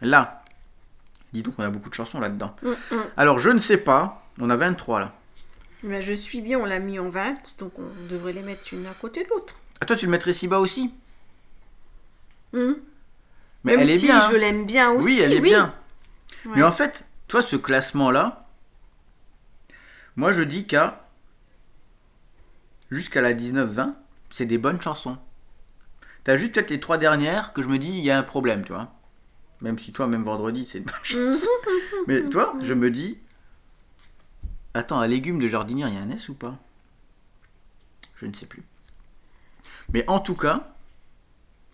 [0.01, 0.45] Là.
[1.33, 2.55] Dis donc on a beaucoup de chansons là-dedans.
[2.63, 3.05] Mm, mm.
[3.17, 4.27] Alors je ne sais pas.
[4.41, 5.15] On a 23 là.
[5.83, 8.87] Ben, je suis bien, on l'a mis en 20, donc on devrait les mettre une
[8.87, 9.55] à côté de l'autre.
[9.81, 10.93] Ah toi tu le mettrais si bas aussi
[12.53, 12.73] Mm.
[13.65, 14.19] Mais Même elle est bien.
[14.21, 14.29] hein.
[14.33, 15.05] je l'aime bien aussi.
[15.07, 15.75] Oui, elle est bien.
[16.47, 16.53] Ouais.
[16.57, 18.47] Mais en fait, toi, ce classement-là,
[20.17, 21.07] moi, je dis qu'à
[22.91, 23.95] jusqu'à la 19-20,
[24.31, 25.19] c'est des bonnes chansons.
[26.29, 28.63] T'as juste peut-être les trois dernières que je me dis, il y a un problème,
[28.63, 28.93] tu vois.
[29.63, 31.49] Même si toi, même vendredi, c'est une bonne chanson.
[32.07, 33.19] Mais toi, je me dis,
[34.75, 36.59] attends, un légume de jardinière, il y a un S ou pas?
[38.17, 38.63] Je ne sais plus.
[39.95, 40.75] Mais en tout cas,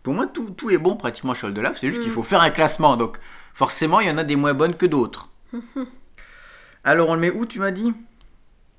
[0.04, 1.76] pour moi, tout, tout est bon pratiquement chez Oldelaf.
[1.80, 2.96] C'est juste qu'il faut faire un classement.
[2.96, 3.18] Donc,
[3.54, 5.30] forcément, il y en a des moins bonnes que d'autres.
[6.84, 7.92] Alors, on le met où, tu m'as dit?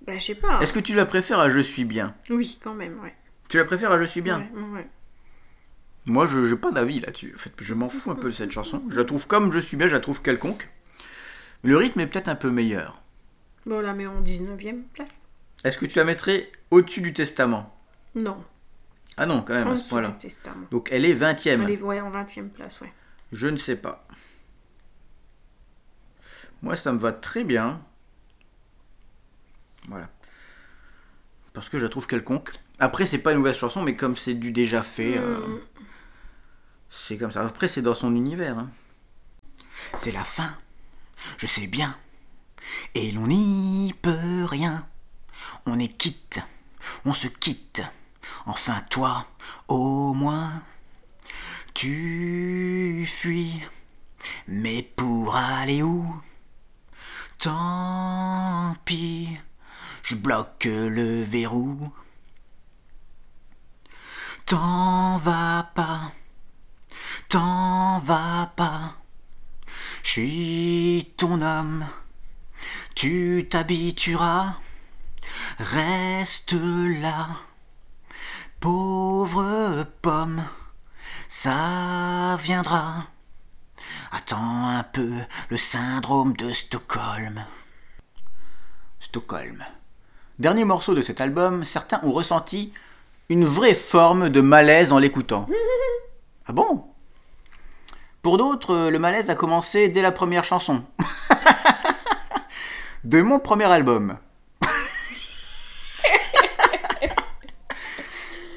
[0.07, 0.61] Ben, je sais pas.
[0.61, 2.15] Est-ce que tu la préfères à Je suis bien?
[2.30, 3.13] Oui, quand même, ouais.
[3.49, 4.39] Tu la préfères à Je suis bien?
[4.39, 4.88] Ouais, ouais, ouais.
[6.06, 7.34] Moi, je n'ai pas d'avis là-dessus.
[7.36, 8.84] En fait, je m'en fous un peu de cette chanson.
[8.89, 10.70] Je la trouve comme Je suis bien, je la trouve quelconque.
[11.64, 13.01] Le rythme est peut-être un peu meilleur.
[13.66, 15.20] Bon, on la met en 19ème place.
[15.64, 17.76] Est-ce que tu la mettrais au-dessus du Testament?
[18.14, 18.43] Non.
[19.18, 20.12] Ah non, quand même, à ce point-là.
[20.12, 20.68] testament.
[20.70, 21.64] Donc, elle est 20ème.
[21.64, 22.93] Elle est ouais, en 20ème place, ouais.
[23.32, 24.06] Je ne sais pas.
[26.62, 27.82] Moi, ça me va très bien.
[29.88, 30.10] Voilà.
[31.53, 32.51] Parce que je la trouve quelconque.
[32.80, 35.60] Après, c'est pas une nouvelle chanson, mais comme c'est du déjà fait, euh, Mm.
[36.98, 37.46] C'est comme ça.
[37.46, 38.58] Après, c'est dans son univers.
[38.58, 38.70] hein.
[39.98, 40.56] C'est la fin,
[41.38, 41.98] je sais bien.
[42.96, 44.88] Et l'on n'y peut rien.
[45.66, 46.39] On est quitte,
[47.06, 47.82] on se quitte.
[48.46, 49.28] Enfin toi,
[49.68, 50.64] au moins,
[51.74, 53.62] tu fuis.
[54.48, 56.22] Mais pour aller où?
[57.38, 59.38] Tant pis,
[60.02, 61.93] je bloque le verrou.
[64.46, 66.12] T'en vas pas,
[67.36, 68.94] t'en vas pas.
[70.04, 71.86] Je suis ton homme,
[72.96, 74.54] tu t'habitueras,
[75.60, 77.28] reste là,
[78.62, 80.46] pauvre pomme,
[81.28, 83.08] ça viendra.
[84.14, 85.12] Attends un peu
[85.50, 87.44] le syndrome de Stockholm.
[89.02, 89.62] Stockholm.
[90.40, 92.72] Dernier morceau de cet album, certains ont ressenti
[93.28, 95.50] une vraie forme de malaise en l'écoutant.
[96.48, 96.95] Ah bon?
[98.26, 100.84] Pour d'autres, euh, le malaise a commencé dès la première chanson.
[103.03, 104.17] de mon premier album.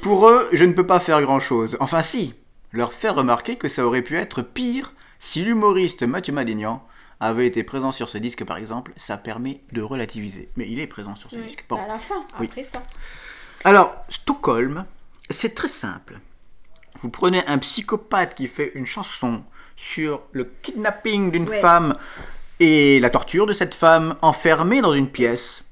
[0.02, 1.76] Pour eux, je ne peux pas faire grand-chose.
[1.80, 2.34] Enfin si,
[2.72, 6.82] leur faire remarquer que ça aurait pu être pire si l'humoriste Mathieu Madénian
[7.20, 10.48] avait été présent sur ce disque par exemple, ça permet de relativiser.
[10.56, 11.66] Mais il est présent sur ce disque.
[11.68, 11.76] Bon.
[11.76, 12.46] À la fin, Oui.
[12.46, 12.82] après ça.
[13.64, 14.86] Alors, Stockholm,
[15.28, 16.20] c'est très simple.
[17.02, 19.44] Vous prenez un psychopathe qui fait une chanson
[19.78, 21.60] sur le kidnapping d'une Ouais.
[21.60, 21.96] femme
[22.58, 25.62] et la torture de cette femme enfermée dans une pièce.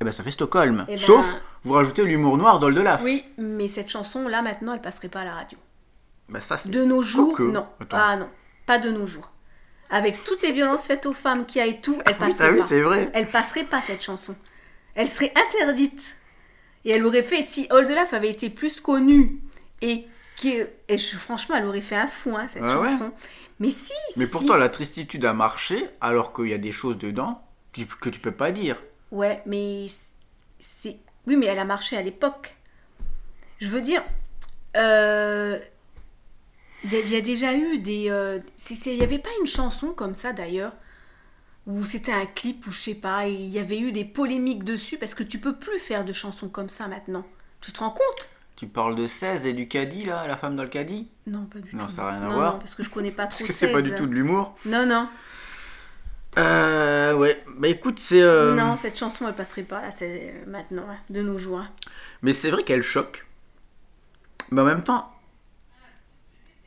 [0.00, 0.86] Eh ben, ça fait Stockholm.
[0.88, 1.30] Eh ben- Sauf,
[1.62, 3.02] vous rajoutez l'humour noir d'Oldelaf.
[3.02, 5.58] Oui, mais cette chanson-là, maintenant, elle passerait pas à la radio.
[6.30, 7.66] Ben, ça, De nos jours, non.
[7.80, 7.96] Attends.
[8.00, 8.28] Ah non,
[8.64, 9.30] pas de nos jours.
[9.90, 12.52] Avec toutes les violences faites aux femmes qui a et tout, elle Oui, passerait ah
[12.52, 12.66] oui, pas.
[12.66, 13.10] c'est vrai.
[13.12, 14.34] Elle passerait pas cette chanson.
[14.94, 16.16] Elle serait interdite.
[16.86, 19.38] Et elle aurait fait, si Oldelaf avait été plus connue
[19.82, 20.06] et
[20.42, 22.88] et je- franchement, elle aurait fait un fou, hein, cette Ah ouais.
[22.88, 23.12] chanson.
[23.60, 24.60] Mais si, Mais si, pourtant, si.
[24.60, 28.52] la tristitude a marché alors qu'il y a des choses dedans que tu peux pas
[28.52, 28.76] dire.
[29.10, 29.86] Ouais, mais
[30.60, 30.96] c'est.
[31.26, 32.56] Oui, mais elle a marché à l'époque.
[33.60, 34.02] Je veux dire,
[34.76, 35.58] euh,
[36.84, 38.10] il y, a- il y a déjà eu des.
[38.10, 38.38] euh,
[38.70, 40.72] Il n'y avait pas une chanson comme ça d'ailleurs,
[41.66, 44.64] où c'était un clip ou je sais pas, et il y avait eu des polémiques
[44.64, 47.24] dessus parce que tu peux plus faire de chansons comme ça maintenant.
[47.60, 48.30] Tu te rends compte?
[48.64, 51.58] Tu parles de 16 et du caddie, là, la femme dans le caddie Non, pas
[51.58, 51.92] du Non, tout.
[51.96, 52.52] ça n'a rien à Non, voir.
[52.54, 53.90] non, parce que je connais pas trop Parce que c'est pas 16.
[53.90, 54.54] du tout de l'humour.
[54.64, 55.06] Non, non.
[56.38, 57.44] Euh, ouais.
[57.58, 58.22] Bah écoute, c'est.
[58.22, 61.62] euh, Non, cette chanson elle passerait pas là, c'est maintenant, de nos jours.
[62.22, 63.26] Mais c'est vrai qu'elle choque.
[64.50, 65.12] Mais en même temps.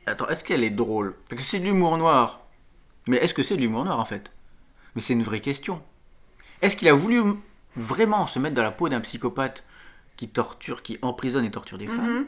[0.06, 1.16] Attends, est-ce qu'elle est drôle?
[1.28, 2.42] Parce que c'est de l'humour noir.
[3.08, 4.30] Mais est-ce que c'est de l'humour noir en fait?
[4.94, 5.82] Mais c'est une vraie question.
[6.62, 7.22] Est-ce qu'il a voulu
[7.76, 9.64] vraiment se mettre dans la peau d'un psychopathe?
[10.18, 12.26] Qui torture, qui emprisonne et torture des femmes Mhm.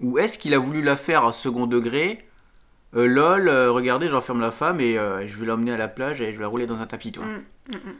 [0.00, 2.28] Ou est-ce qu'il a voulu la faire à second degré
[2.94, 6.20] euh, Lol, euh, regardez, j'enferme la femme et euh, je vais l'emmener à la plage
[6.20, 7.24] et je vais la rouler dans un tapis, toi.
[7.24, 7.96] Mm, mm, mm.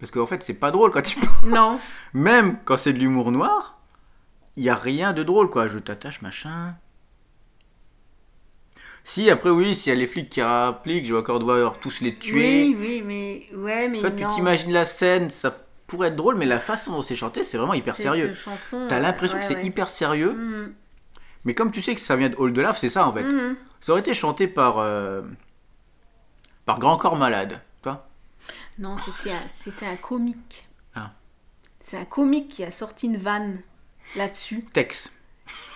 [0.00, 1.78] Parce qu'en fait, c'est pas drôle quand tu Non.
[2.14, 3.78] Même quand c'est de l'humour noir,
[4.56, 5.68] il y a rien de drôle, quoi.
[5.68, 6.74] Je t'attache, machin.
[9.04, 12.00] Si, après, oui, s'il y a les flics qui appliquent, je vais encore devoir tous
[12.00, 12.64] les tuer.
[12.64, 16.46] Oui, oui, mais ouais, mais Toi, tu t'imagines la scène, ça pourrait être drôle, mais
[16.46, 18.32] la façon dont c'est chanté, c'est vraiment hyper sérieux.
[18.88, 19.66] T'as l'impression ouais, que c'est ouais.
[19.66, 20.74] hyper sérieux, Mhm,
[21.44, 23.24] mais comme tu sais que ça vient de Hall de Lave, c'est ça en fait.
[23.24, 23.56] mhm.
[23.80, 25.22] Ça aurait été chanté par euh,
[26.64, 28.08] par Grand Corps Malade, toi.
[28.78, 30.68] Non, c'était un, comique.
[30.94, 31.12] Ah.
[31.84, 33.60] C'est un comique qui a sorti une vanne
[34.16, 34.64] là-dessus.
[34.72, 35.10] Tex.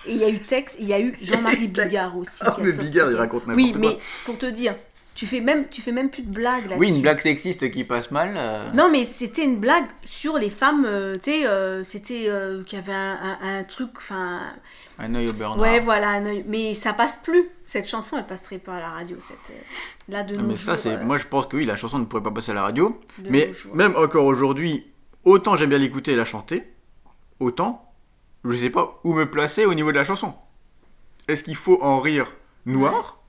[0.05, 2.31] Et il y a eu Tex, il y a eu Jean-Marie Bigard aussi.
[2.41, 3.79] Ah, qui a mais sorti- Bigard, il raconte n'importe Oui, quoi.
[3.81, 4.75] mais pour te dire,
[5.15, 6.79] tu fais même, tu fais même plus de blagues là-dessus.
[6.79, 8.33] Oui, une blague sexiste qui passe mal.
[8.35, 12.29] euh, Non, mais c'était une blague sur les femmes, euh, tu sais, euh, c'était
[12.65, 14.39] qu'il y avait un, un- un truc, enfin,
[14.99, 17.49] Un œil au beurre ouais, voilà, un œil- mais ça passe plus.
[17.65, 19.17] Cette chanson, elle passerait pas à la radio.
[19.19, 19.55] Cette,
[20.09, 20.97] là de Ah, mais ça, c'est.
[20.97, 22.99] Moi, je pense que oui, la chanson ne pourrait pas passer à la radio.
[23.19, 24.85] de mais même encore aujourd'hui,
[25.25, 26.63] autant j'aime bien l'écouter et la chanter,
[27.39, 27.91] autant
[28.45, 30.33] je sais pas où me placer au niveau de la chanson.
[31.27, 32.31] Est-ce qu'il faut en rire
[32.65, 33.19] noir?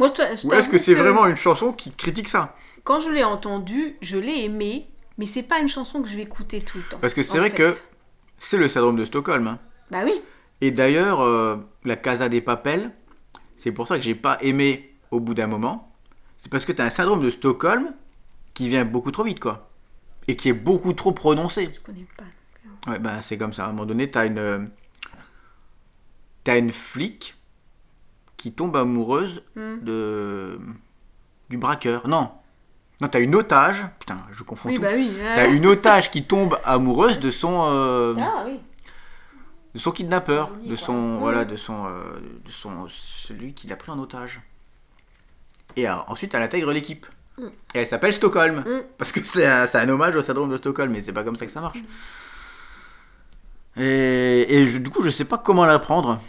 [0.00, 2.98] Moi, je, te- je Ou est-ce que c'est vraiment une chanson qui critique ça Quand
[3.00, 4.88] je l'ai entendue, je l'ai aimée,
[5.18, 6.98] mais c'est pas une chanson que je vais écouter tout le temps.
[7.00, 7.56] Parce que c'est vrai fait.
[7.56, 7.76] que
[8.38, 9.46] c'est le syndrome de Stockholm.
[9.46, 9.58] hein.
[9.90, 10.20] Bah oui.
[10.62, 12.90] Et d'ailleurs, euh, la Casa des Papels,
[13.56, 15.92] c'est pour ça que j'ai pas aimé au bout d'un moment.
[16.38, 17.92] C'est parce que tu as un syndrome de Stockholm
[18.54, 19.68] qui vient beaucoup trop vite, quoi.
[20.28, 21.68] Et qui est beaucoup trop prononcé.
[21.72, 22.90] Je connais pas.
[22.90, 23.64] Ouais, bah c'est comme ça.
[23.64, 24.38] À un moment donné, t'as une.
[24.38, 24.60] euh,
[26.44, 27.34] T'as une flic
[28.40, 29.76] qui tombe amoureuse Hmm.
[29.82, 30.58] de.
[31.50, 32.08] du braqueur.
[32.08, 32.30] Non.
[33.00, 33.84] Non, t'as une otage.
[33.98, 34.82] Putain, je confonds Oui, tout.
[34.82, 35.10] bah oui.
[35.34, 37.62] T'as une otage qui tombe amoureuse de son.
[37.64, 38.60] euh, Ah oui.
[39.74, 41.18] de son kidnappeur, joli, de son Mm.
[41.18, 42.02] voilà, de son euh,
[42.44, 44.40] de son celui qui l'a pris en otage.
[45.76, 47.06] Et euh, ensuite elle intègre l'équipe.
[47.38, 47.46] Mm.
[47.74, 48.82] Et elle s'appelle Stockholm Mm.
[48.98, 51.36] parce que c'est un, c'est un hommage au syndrome de Stockholm, mais c'est pas comme
[51.36, 51.78] ça que ça marche.
[53.76, 56.20] Et, et je- du coup je sais pas comment la prendre.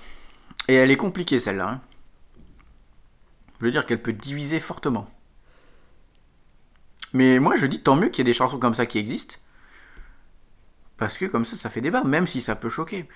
[0.67, 1.67] Et elle est compliquée celle-là.
[1.67, 1.81] hein.
[3.61, 5.07] Je veux dire qu'elle peut diviser fortement.
[7.13, 9.35] Mais moi je dis tant mieux qu'il y ait des chansons comme ça qui existent.
[10.97, 13.07] Parce que comme ça, ça fait débat, même si ça peut choquer.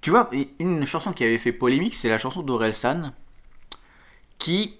[0.00, 3.12] Tu vois, une chanson qui avait fait polémique, c'est la chanson d'Orelsan,
[4.38, 4.78] qui...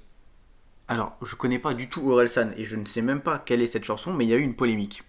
[0.88, 3.68] Alors, je connais pas du tout Orelsan, et je ne sais même pas quelle est
[3.68, 5.04] cette chanson, mais il y a eu une polémique.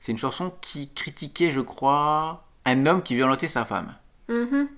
[0.00, 3.94] C'est une chanson qui critiquait, je crois, un homme qui violentait sa femme.
[4.28, 4.68] Mhm.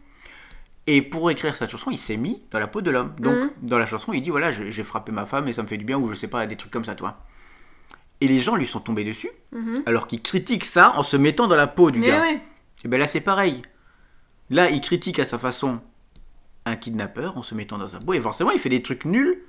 [0.86, 3.14] Et pour écrire cette chanson, il s'est mis dans la peau de l'homme.
[3.18, 3.50] Donc, Mhm.
[3.62, 5.84] dans la chanson, il dit, voilà, j'ai frappé ma femme et ça me fait du
[5.84, 7.18] bien, ou je sais pas, des trucs comme ça, toi.
[8.20, 9.82] Et les gens lui sont tombés dessus, Mhm.
[9.86, 12.20] alors qu'il critique ça en se mettant dans la peau du Mais gars.
[12.20, 12.40] ouais.
[12.84, 13.62] Et bien là, c'est pareil.
[14.48, 15.80] Là, il critique à sa façon
[16.64, 18.12] un kidnappeur en se mettant dans sa peau.
[18.14, 19.42] Et forcément, il fait des trucs nuls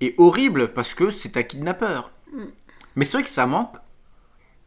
[0.00, 2.10] et horribles parce que c'est un kidnappeur.
[2.32, 2.42] Mm.
[2.96, 3.76] Mais c'est vrai que ça manque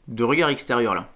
[0.08, 1.10] de regard extérieur là.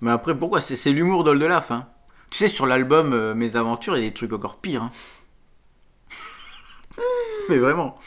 [0.00, 1.70] Mais après, pourquoi C'est c'est l'humour d'Oldelaf.
[1.70, 1.86] Hein?
[2.30, 4.82] Tu sais, sur l'album euh, Mes Aventures, il y a des trucs encore pires.
[4.84, 4.92] hein.
[7.48, 7.98] Mais vraiment.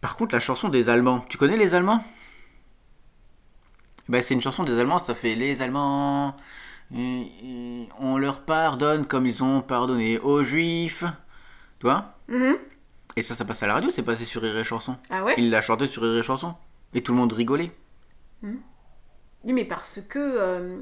[0.00, 2.02] Par contre, la chanson des Allemands, tu connais les Allemands?
[4.08, 6.34] Ben, C'est une chanson des Allemands, ça fait les Allemands,
[6.92, 11.04] on leur pardonne comme ils ont pardonné aux Juifs.
[11.78, 12.14] Tu vois?
[12.28, 12.56] Mhm.
[13.16, 14.96] Et ça, ça passe à la radio, c'est passé sur Rire et Chanson.
[15.10, 15.34] Ah ouais?
[15.36, 16.54] Il l'a chanté sur Rire et Chanson.
[16.94, 17.70] Et tout le monde rigolait.
[18.42, 20.18] Oui, mais parce que.
[20.18, 20.78] euh,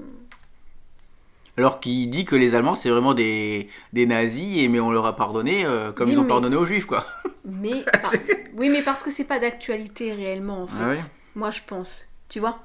[1.56, 5.06] Alors qu'il dit que les Allemands, c'est vraiment des, des nazis, et, mais on leur
[5.06, 7.04] a pardonné euh, comme Oui, ils ont mais- pardonné aux Juifs, quoi.
[7.44, 7.82] Mais.
[8.02, 8.12] par-
[8.54, 10.76] Oui, mais parce que c'est pas d'actualité réellement, en fait.
[10.80, 10.98] Ah oui
[11.34, 12.06] Moi, je pense.
[12.28, 12.58] Tu vois?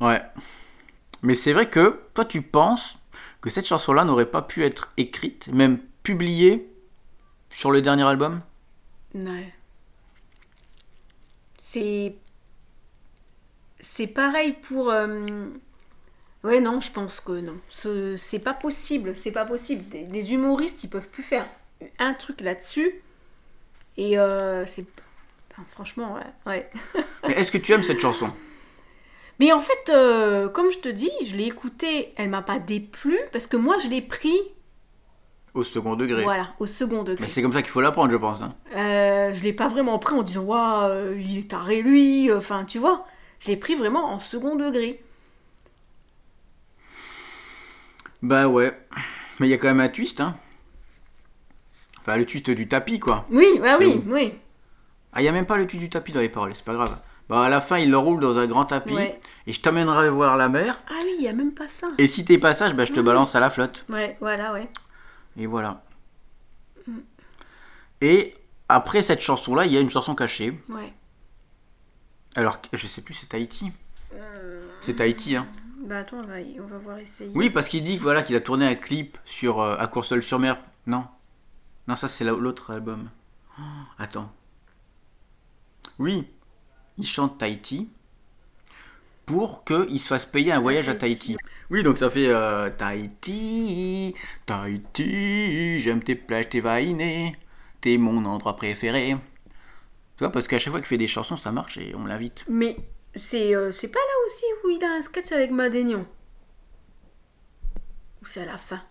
[0.00, 0.22] Ouais.
[1.22, 2.96] Mais c'est vrai que toi, tu penses
[3.42, 6.66] que cette chanson-là n'aurait pas pu être écrite, même publiée
[7.50, 8.40] sur le dernier album?
[9.14, 9.52] Ouais.
[11.58, 12.14] C'est.
[13.92, 14.90] C'est pareil pour.
[14.90, 15.46] euh,
[16.42, 17.56] Ouais, non, je pense que non.
[17.68, 19.14] Ce- C'est pas possible.
[19.14, 19.86] C'est pas possible.
[19.90, 21.44] Des, des humoristes, ils peuvent plus faire
[21.98, 22.94] un truc là-dessus.
[23.98, 24.84] Et euh, c'est.
[25.52, 26.50] Enfin, franchement, ouais.
[26.52, 26.70] ouais.
[27.28, 28.30] Mais est-ce que tu aimes cette chanson?
[29.38, 33.18] Mais en fait, euh, comme je te dis, je l'ai écoutée, elle m'a pas déplu
[33.32, 34.38] parce que moi, je l'ai pris,
[35.54, 36.22] Au second degré.
[36.22, 37.24] voilà, au second degré.
[37.24, 38.40] Mais c'est comme ça qu'il faut l'apprendre, je pense.
[38.42, 38.54] hein.
[38.76, 42.78] Euh, je l'ai pas vraiment pris en disant waouh il est taré lui enfin tu
[42.78, 43.06] vois
[43.40, 45.02] je l'ai pris vraiment en second degré
[48.22, 48.78] Bah ouais.
[49.38, 50.36] Mais il y a quand même un twist, hein.
[52.00, 53.26] Enfin, le twist du tapis, quoi.
[53.30, 54.34] oui bah oui où oui
[55.12, 56.74] Ah, il y a même pas le twist du tapis dans les paroles, c'est pas
[56.74, 56.98] grave.
[57.28, 59.20] Bah, à la fin, il le roule dans un grand tapis, Ouais.
[59.46, 62.08] et je t'emmènerai voir la mer, ah oui il y a même pas ça et
[62.08, 63.84] si t'es pas sage, bah, je te balance à la flotte.
[63.88, 64.68] ouais voilà ouais
[65.38, 65.82] Et voilà.
[68.00, 68.34] Et
[68.68, 70.58] après cette chanson-là, il y a une chanson cachée.
[70.70, 70.92] ouais
[72.36, 73.72] Alors, je sais plus, c'est Tahiti.
[74.82, 75.46] C'est Tahiti, hein.
[75.84, 77.30] Bah attends, on va, y- on va voir essayer.
[77.34, 80.58] Oui, parce qu'il dit que, voilà, qu'il a tourné un clip sur euh, à Courseul-sur-Mer.
[80.86, 81.06] Non.
[81.88, 83.08] Non, ça, c'est la- l'autre album.
[83.58, 83.62] Oh,
[83.98, 84.30] attends.
[85.98, 86.26] Oui,
[86.98, 87.88] il chante Tahiti
[89.26, 91.36] pour qu'il se fasse payer un voyage à Tahiti.
[91.70, 94.14] Oui, donc ça fait euh, Tahiti,
[94.46, 97.36] Tahiti, j'aime tes plages, tes vainés,
[97.80, 99.16] t'es mon endroit préféré.
[100.20, 102.44] Tu vois, parce qu'à chaque fois qu'il fait des chansons, ça marche et on l'invite.
[102.46, 102.76] Mais
[103.14, 106.06] c'est euh, c'est pas là aussi où il a un sketch avec Madénion
[108.20, 108.82] Ou c'est à la fin?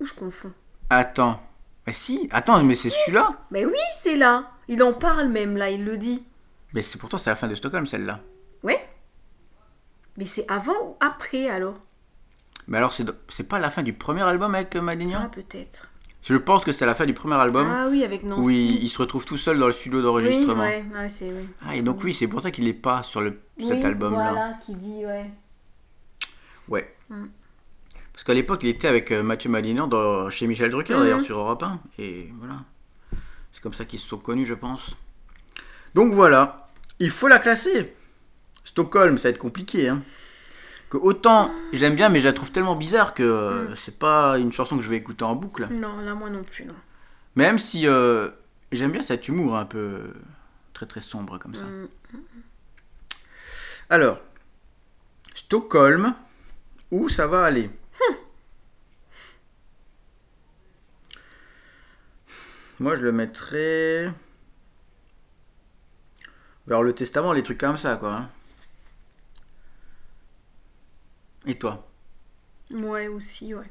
[0.00, 0.54] Ou je confonds?
[0.88, 1.38] Attends.
[1.86, 5.68] Mais si, attends, mais c'est celui-là Mais oui, c'est là Il en parle même là,
[5.68, 6.24] il le dit.
[6.72, 8.20] Mais c'est pourtant c'est la fin de Stockholm celle-là.
[8.62, 8.88] Ouais
[10.16, 11.76] Mais c'est avant ou après alors?
[12.66, 15.90] Mais alors c'est c'est pas la fin du premier album avec euh, Ah, Madignan peut-être.
[16.22, 18.40] Je pense que c'est la fin du premier album Ah oui, avec Nancy.
[18.42, 20.62] où il, il se retrouve tout seul dans le studio oui, d'enregistrement.
[20.64, 21.46] ouais, ouais, c'est oui.
[21.64, 24.32] Ah et donc oui, c'est pour ça qu'il est pas sur le, cet Oui, album-là.
[24.32, 25.30] Voilà, qui dit, ouais.
[26.68, 26.94] Ouais.
[27.08, 27.26] Mm.
[28.12, 31.00] Parce qu'à l'époque, il était avec euh, Mathieu Madignan dans, chez Michel Drucker Mhm.
[31.00, 32.56] d'ailleurs sur Europe 1 et voilà.
[33.52, 34.96] C'est comme ça qu'ils se sont connus, je pense.
[35.94, 37.94] Donc voilà, il faut la classer.
[38.64, 40.02] Stockholm, ça va être compliqué hein.
[40.90, 43.76] Que autant j'aime bien mais je la trouve tellement bizarre que euh, Mm.
[43.76, 45.66] c'est pas une chanson que je vais écouter en boucle.
[45.70, 46.74] Non, là, moi non plus, non.
[47.36, 48.30] Même si euh,
[48.72, 50.12] j'aime bien cet humour un peu
[50.72, 51.64] très très sombre comme ça.
[51.64, 51.88] Mm.
[53.90, 54.18] Alors,
[55.34, 56.14] Stockholm,
[56.90, 57.70] où ça va aller?
[62.80, 64.12] Moi, je le mettrais
[66.66, 68.14] vers le testament, les trucs comme ça, quoi.
[68.14, 68.30] hein.
[71.46, 71.88] Et toi
[72.70, 73.70] Ouais, aussi, ouais.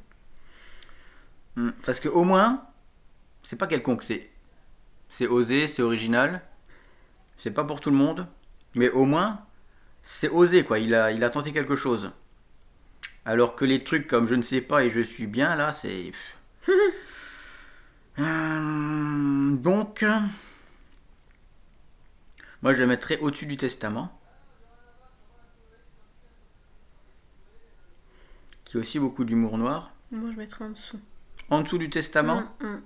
[1.55, 2.63] Hmm, Parce que au moins,
[3.43, 4.29] c'est pas quelconque, c'est
[5.09, 6.41] c'est osé, c'est original.
[7.39, 8.27] C'est pas pour tout le monde,
[8.75, 9.41] mais au moins
[10.03, 10.79] c'est osé quoi.
[10.79, 12.11] Il a il a tenté quelque chose.
[13.25, 16.11] Alors que les trucs comme je ne sais pas et je suis bien là, c'est
[18.19, 20.03] Euh, donc
[22.61, 24.16] moi je le mettrais au-dessus du testament.
[28.77, 29.91] A aussi beaucoup d'humour noir.
[30.11, 30.99] Moi, je mettrais en dessous.
[31.49, 32.43] En dessous du testament.
[32.61, 32.81] Mm, mm.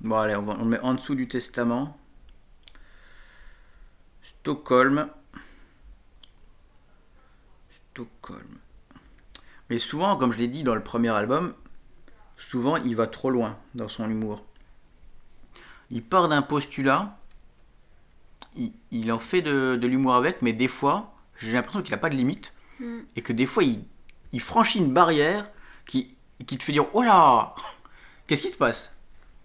[0.00, 1.96] Bon, allez, on, va- on le met en dessous du testament.
[4.22, 5.08] Stockholm.
[7.92, 8.58] Stockholm.
[9.68, 11.54] Mais souvent, comme je l'ai dit dans le premier album,
[12.36, 14.44] souvent il va trop loin dans son humour.
[15.90, 17.16] Il part d'un postulat,
[18.56, 21.98] il, il en fait de, de l'humour avec, mais des fois, j'ai l'impression qu'il n'a
[21.98, 22.52] pas de limite.
[22.80, 23.00] Mm.
[23.14, 23.84] Et que des fois, il,
[24.32, 25.48] il franchit une barrière
[25.86, 26.14] qui,
[26.46, 27.54] qui te fait dire Oh là
[28.26, 28.92] Qu'est-ce qui se passe?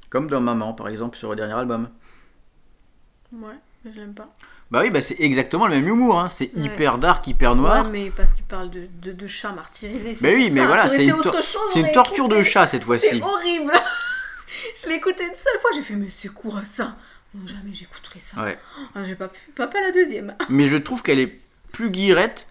[0.10, 1.90] Comme dans Maman, par exemple, sur le dernier album.
[3.34, 4.30] Ouais, mais je l'aime pas.
[4.72, 6.20] Bah oui, bah c'est exactement le même humour.
[6.20, 6.30] hein.
[6.30, 6.64] C'est Ouais.
[6.64, 7.86] hyper dark, hyper noir.
[7.86, 10.18] Ouais, mais parce qu'il parle de, de, de chats martyrisés.
[10.22, 10.68] Mais oui, mais ça.
[10.68, 11.36] voilà, c'est une, tor-
[11.74, 13.22] c'est une torture de chat cette C'est fois-ci.
[13.22, 13.74] horrible.
[14.84, 16.96] je l'ai écouté une seule fois, j'ai fait, mais c'est quoi ça?
[17.34, 18.42] Non, jamais j'écouterai ça.
[18.42, 18.58] Ouais.
[18.96, 20.36] Ah, j'ai pas pu, pas, pas la deuxième.
[20.50, 21.40] Mais je trouve qu'elle est
[21.74, 22.48] plus guirette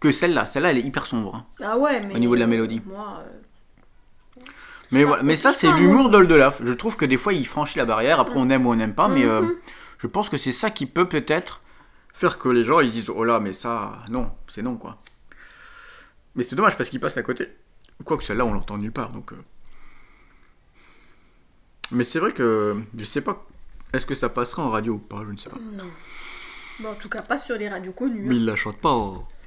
[0.00, 0.46] que celle-là.
[0.46, 1.34] Celle-là, elle est hyper sombre.
[1.36, 1.46] hein.
[1.62, 2.14] Ah ouais, mais.
[2.14, 2.80] Au niveau de la mélodie.
[2.86, 3.22] Moi.
[3.24, 4.40] euh,
[4.92, 5.22] Mais, Ça, voilà.
[5.22, 6.08] mais ça, c'est c'est pas un l'humour mot.
[6.10, 6.60] d'Oldelaf.
[6.64, 8.20] Je trouve que des fois, il franchit la barrière.
[8.20, 9.08] Après, on aime ou on n'aime pas.
[9.08, 9.54] Mais euh, Mhm.
[9.98, 11.60] je pense que c'est ça qui peut peut-être
[12.14, 14.98] faire que les gens ils disent Oh là, mais ça, non, c'est non quoi.
[16.34, 17.48] Mais c'est dommage parce qu'il passe à côté.
[18.04, 19.10] Quoique celle-là, on l'entend nulle part.
[19.10, 19.36] Donc, euh.
[21.90, 23.44] Mais c'est vrai que je sais pas.
[23.92, 25.56] Est-ce que ça passera en radio ou pas Je ne sais pas.
[25.72, 25.84] Non.
[26.80, 28.20] Bon, en tout cas, pas sur les radios connues.
[28.20, 28.26] hein.
[28.28, 28.92] Mais il la chante pas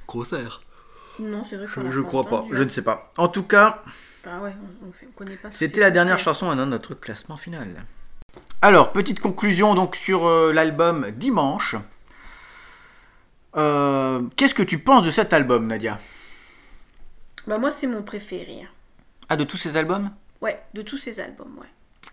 [0.06, 0.62] concert.
[1.18, 2.44] Non, c'est vrai qu'on Je, je crois pas.
[2.50, 2.64] Je hein.
[2.64, 3.12] ne sais pas.
[3.16, 3.82] En tout cas,
[4.26, 5.50] Ah ouais, on, on, sait- on connaît pas.
[5.52, 7.84] ce C'était la dernière chanson dans notre classement final.
[8.62, 11.76] Alors, petite conclusion donc sur euh, l'album Dimanche.
[13.56, 16.00] Euh, Qu'est-ce que tu penses de cet album, Nadia?
[17.46, 18.62] Bah, moi, c'est mon préféré.
[18.62, 18.68] hein.
[19.28, 20.10] Ah, de tous ces albums?
[20.40, 21.66] Ouais, de tous ces albums, ouais.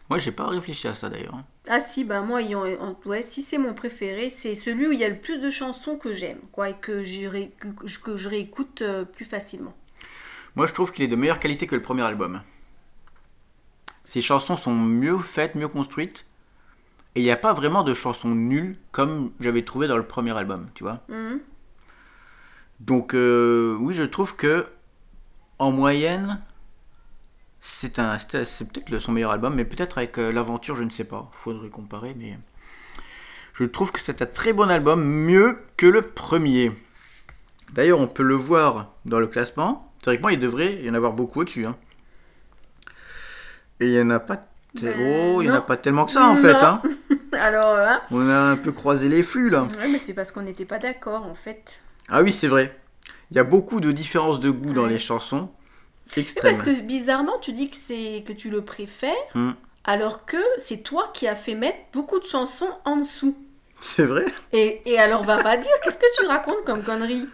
[0.09, 1.35] Moi, j'ai pas réfléchi à ça d'ailleurs.
[1.69, 2.65] Ah si, bah moi, ayant,
[3.05, 5.97] ouais, si c'est mon préféré, c'est celui où il y a le plus de chansons
[5.97, 9.75] que j'aime, quoi, et que, ré- que, que je réécoute euh, plus facilement.
[10.55, 12.41] Moi, je trouve qu'il est de meilleure qualité que le premier album.
[14.05, 16.25] Ces chansons sont mieux faites, mieux construites.
[17.15, 20.35] Et il n'y a pas vraiment de chansons nulles comme j'avais trouvé dans le premier
[20.35, 21.01] album, tu vois.
[21.07, 21.39] Mhm.
[22.79, 24.67] Donc euh, oui, je trouve que
[25.59, 26.41] en moyenne,
[27.61, 30.89] c'est un, c'est c'est peut-être son meilleur album, mais peut-être avec euh, l'aventure, je ne
[30.89, 31.29] sais pas.
[31.33, 32.37] Faudrait comparer, mais
[33.53, 36.71] je trouve que c'est un très bon album, mieux que le premier.
[37.73, 39.91] D'ailleurs, on peut le voir dans le classement.
[40.01, 41.65] Théoriquement, il devrait y en avoir beaucoup au-dessus.
[41.65, 41.75] hein.
[43.79, 44.45] Et il y en a pas.
[44.81, 44.93] Ben,
[45.35, 46.53] oh, il y en a pas tellement que ça en fait.
[46.53, 46.81] Hein.
[47.33, 49.63] Alors, hein On a un peu croisé les flux là.
[49.63, 51.79] Ouais, mais c'est parce qu'on n'était pas d'accord en fait.
[52.07, 52.77] Ah oui, c'est vrai.
[53.31, 55.49] Il y a beaucoup de différences de goût dans les chansons.
[56.15, 56.51] Oui, Extrêmes.
[56.51, 59.51] Parce que bizarrement, tu dis que c'est que tu le préfères, Hmm.
[59.83, 63.35] alors que c'est toi qui as fait mettre beaucoup de chansons en dessous.
[63.81, 64.25] C'est vrai?
[64.51, 67.27] Et, et alors, va pas dire, qu'est-ce que tu racontes comme connerie?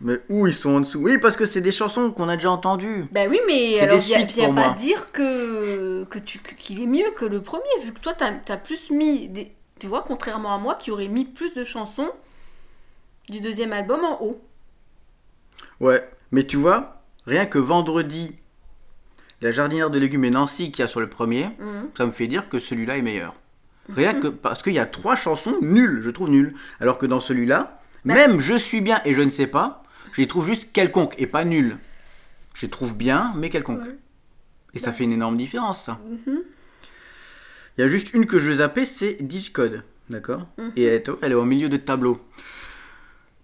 [0.00, 0.98] Mais où ils sont en dessous?
[0.98, 3.06] Oui, parce que c'est des chansons qu'on a déjà entendues.
[3.12, 4.74] Ben oui, mais alors viens, pas moi.
[4.76, 8.56] dire que que tu qu'il est mieux que le premier, vu que toi t'as as
[8.56, 12.10] plus mis des, tu vois, contrairement à moi qui aurais mis plus de chansons
[13.28, 14.42] du deuxième album en haut.
[15.78, 18.32] Ouais, mais tu vois, rien que vendredi,
[19.40, 21.88] la jardinière de légumes et Nancy qui a sur le premier, Mhm.
[21.96, 23.34] ça me fait dire que celui-là est meilleur.
[23.94, 26.54] Rien que parce qu'il y a trois chansons nulles, je trouve nulles.
[26.80, 28.14] Alors que dans celui-là, Bah.
[28.14, 31.26] même je suis bien et je ne sais pas, je les trouve juste quelconques et
[31.26, 31.78] pas nulles.
[32.54, 33.82] Je les trouve bien, mais quelconques.
[33.82, 33.96] Ouais.
[34.74, 35.98] Et ça fait une énorme différence, ça.
[36.26, 36.42] Mhm.
[37.76, 39.82] Il y a juste une que je veux zapper, c'est Digicode.
[40.10, 40.46] D'accord?
[40.58, 40.72] Mhm.
[40.76, 42.20] Et elle est, elle est au milieu de tableau.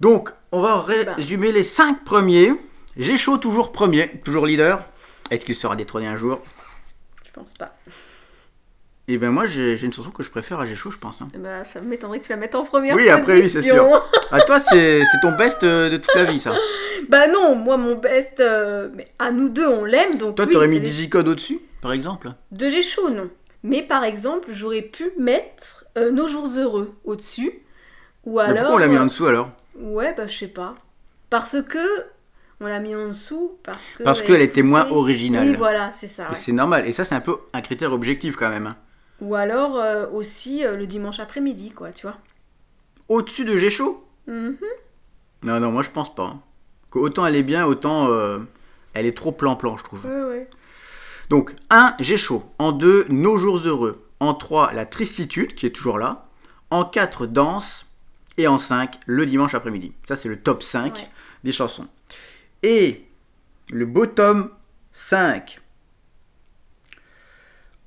[0.01, 1.15] Donc, on va Bah.
[1.17, 2.53] résumer les cinq premiers.
[2.99, 4.83] J'ai chaud toujours premier, toujours leader.
[5.31, 6.41] Est-ce qu'il sera détrôné un jour?
[7.25, 7.77] Je pense pas.
[9.07, 11.23] Et ben moi, j'ai une chanson que je préfère à J'ai chaud, je pense.
[11.23, 11.29] hein.
[11.35, 13.95] Eh ben, ça m'étonnerait que tu la mettes en première Oui, après, oui, c'est position.
[14.31, 16.53] À toi, c'est ton best euh, de toute la vie, ça.
[17.09, 20.35] bah non, moi mon best, euh, mais à nous deux on l'aime donc.
[20.37, 22.33] Toi, oui, t'aurais mis Digicode au-dessus, par exemple?
[22.53, 23.31] De G chaud, non.
[23.63, 27.53] Mais par exemple, j'aurais pu mettre euh, Nos jours heureux au-dessus.
[28.25, 28.57] Ou Mais alors.
[28.59, 29.49] pourquoi on l'a mis en dessous alors?
[29.79, 30.75] Ouais, bah je sais pas.
[31.31, 31.79] Parce que.
[32.61, 34.03] On l'a mis en dessous parce que.
[34.03, 35.49] Parce qu'elle était moins originale.
[35.51, 36.29] Oui, voilà, c'est ça.
[36.31, 36.37] Ouais.
[36.37, 36.87] c'est normal.
[36.89, 38.67] Et ça, c'est un peu un critère objectif quand même.
[38.67, 38.77] hein.
[39.21, 42.17] Ou alors euh, aussi euh, le dimanche après-midi, quoi, tu vois.
[43.09, 44.05] Au-dessus de J'ai chaud?
[44.27, 44.57] Mhm.
[45.45, 46.25] Non, non, moi je pense pas.
[46.25, 46.41] hein.
[46.95, 48.39] Autant elle est bien, autant euh,
[48.95, 50.05] elle est trop plan-plan, je trouve.
[50.05, 50.51] Ouais, ouais.
[51.31, 52.43] Donc, 1, j'ai chaud.
[52.59, 54.05] En 2, nos jours heureux.
[54.21, 56.27] En 3, la tristitude, qui est toujours là.
[56.71, 57.85] En 4, danse.
[58.39, 59.93] Et en 5, le dimanche après-midi.
[60.07, 61.09] Ça, c'est le top 5 Ouais.
[61.45, 61.87] des chansons.
[62.63, 63.07] Et
[63.71, 64.51] le bottom
[64.93, 65.61] 5.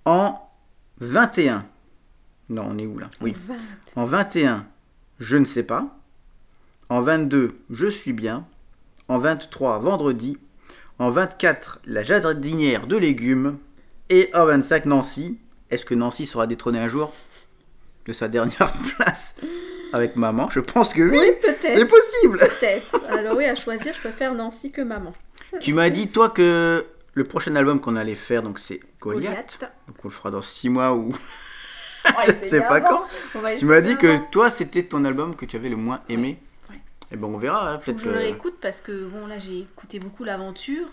[0.05, 0.49] En
[0.99, 1.65] 21.
[2.49, 3.09] Non, on est où là?
[3.21, 3.35] Oui.
[3.35, 3.57] 20.
[3.95, 4.65] En 21,
[5.19, 5.97] je ne sais pas.
[6.89, 8.45] En 22, je suis bien.
[9.07, 10.37] En 23, vendredi.
[10.99, 13.57] En 24, la jardinière de légumes.
[14.09, 15.39] Et en 25, Nancy.
[15.69, 17.13] Est-ce que Nancy sera détrônée un jour?
[18.05, 19.35] De sa dernière place
[19.93, 21.17] avec maman Je pense que oui.
[21.19, 21.89] Oui, C'est peut-être.
[21.89, 22.39] possible.
[22.39, 23.01] Peut-être.
[23.09, 25.13] Alors oui, à choisir, je préfère Nancy que maman.
[25.59, 29.31] Tu m'as dit, toi, que le prochain album qu'on allait faire, donc c'est Goliath.
[29.31, 29.71] Goliath.
[29.87, 31.11] Donc on le fera dans 6 mois ou.
[32.49, 33.03] C'est pas quand.
[33.59, 36.39] Tu m'as dit que toi, c'était ton album que tu avais le moins aimé.
[36.69, 36.79] Ouais.
[37.11, 37.73] Et ben on verra.
[37.73, 40.87] hein, peut-être je le réécoute parce que bon là j'ai écouté beaucoup l'aventure.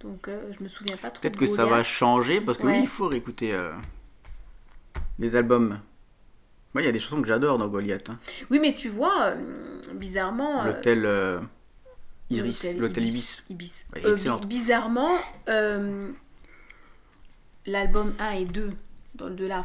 [0.00, 1.20] Donc euh, je me souviens pas trop.
[1.20, 2.72] Peut-être que ça va changer parce que Ouais.
[2.72, 3.70] oui, il faut réécouter euh,
[5.18, 5.78] les albums.
[6.74, 8.10] Moi, il y a des chansons que j'adore dans Goliath.
[8.10, 8.18] hein.
[8.50, 10.62] Oui, mais tu vois, euh, bizarrement.
[10.64, 11.40] euh, L'hôtel euh,
[12.30, 13.42] Iris, l'hôtel Ibis.
[13.48, 13.84] Ibis.
[14.04, 14.16] Euh,
[14.46, 15.12] bizarrement,
[17.66, 18.70] l'album 1 et 2
[19.14, 19.64] dans le de la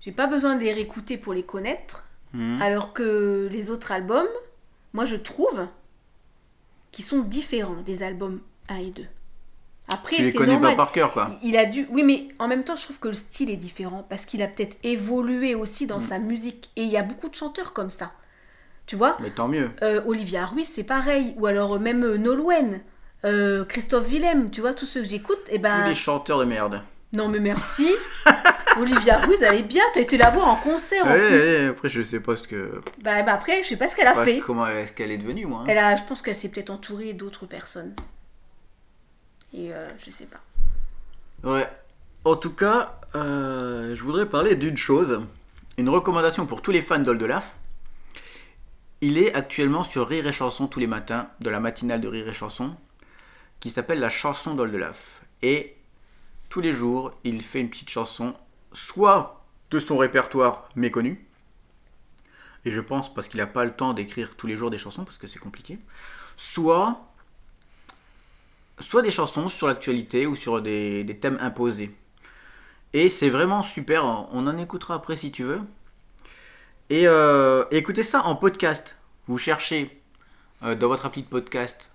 [0.00, 2.62] j'ai pas besoin de les réécouter pour les connaître, Mhm.
[2.62, 4.28] alors que les autres albums,
[4.92, 5.66] moi je trouve
[6.92, 9.04] qu'ils sont différents des albums 1 et 2.
[9.88, 10.72] Après, Tu les c'est connais normal.
[10.72, 11.30] pas par cœur, quoi.
[11.42, 11.86] Il a dû.
[11.90, 14.48] Oui, mais en même temps, je trouve que le style est différent parce qu'il a
[14.48, 16.08] peut-être évolué aussi dans Mm.
[16.08, 16.70] sa musique.
[16.76, 18.10] Et il y a beaucoup de chanteurs comme ça.
[18.86, 19.70] Tu vois Mais tant mieux.
[19.82, 21.34] euh, Olivia Ruiz, c'est pareil.
[21.38, 22.80] Ou alors euh, même euh, Nolwenn,
[23.24, 25.38] euh, Christophe Willem, tu vois, tous ceux que j'écoute.
[25.50, 25.86] Et Tous ben.
[25.86, 26.82] les chanteurs de merde.
[27.12, 27.88] Non, mais merci.
[28.80, 29.82] Olivia Ruiz, elle est bien.
[29.94, 31.36] T'as été la voir en concert en Ouais, plus.
[31.36, 32.80] ouais, après, je sais pas ce que.
[33.02, 34.38] Bah, bah, après, je sais pas ce qu'elle a pas fait.
[34.40, 35.60] comment est-ce qu'elle est devenue, moi.
[35.62, 35.66] hein.
[35.68, 37.94] Elle a, je pense qu'elle s'est peut-être entourée d'autres personnes.
[39.52, 40.40] Et euh, je sais pas.
[41.48, 41.68] Ouais.
[42.24, 45.22] En tout cas, euh, je voudrais parler d'une chose.
[45.78, 47.54] Une recommandation pour tous les fans d'Oldelaf.
[49.00, 52.28] Il est actuellement sur Rire et Chanson tous les matins, de la matinale de Rire
[52.28, 52.74] et Chanson,
[53.60, 55.20] qui s'appelle la chanson d'Oldelaf.
[55.42, 55.76] Et
[56.48, 58.34] tous les jours, il fait une petite chanson,
[58.72, 61.26] soit de son répertoire méconnu,
[62.64, 65.04] et je pense parce qu'il n'a pas le temps d'écrire tous les jours des chansons,
[65.04, 65.78] parce que c'est compliqué,
[66.36, 67.00] soit
[68.80, 71.94] soit des chansons sur l'actualité ou sur des, des thèmes imposés.
[72.92, 75.60] Et c'est vraiment super, on en écoutera après si tu veux.
[76.88, 78.96] Et euh, écoutez ça en podcast.
[79.26, 80.00] Vous cherchez
[80.62, 81.90] euh, dans votre appli de podcast,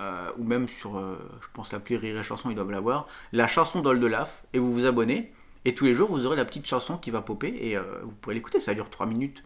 [0.00, 3.80] euh, ou même sur, je pense l'appli Rire et Chanson, ils doivent l'avoir, la chanson
[3.80, 5.32] d'Oldelaf, et vous vous abonnez.
[5.64, 8.34] Et tous les jours, vous aurez la petite chanson qui va popper, et vous pourrez
[8.34, 9.44] l'écouter, ça dure 3 minutes.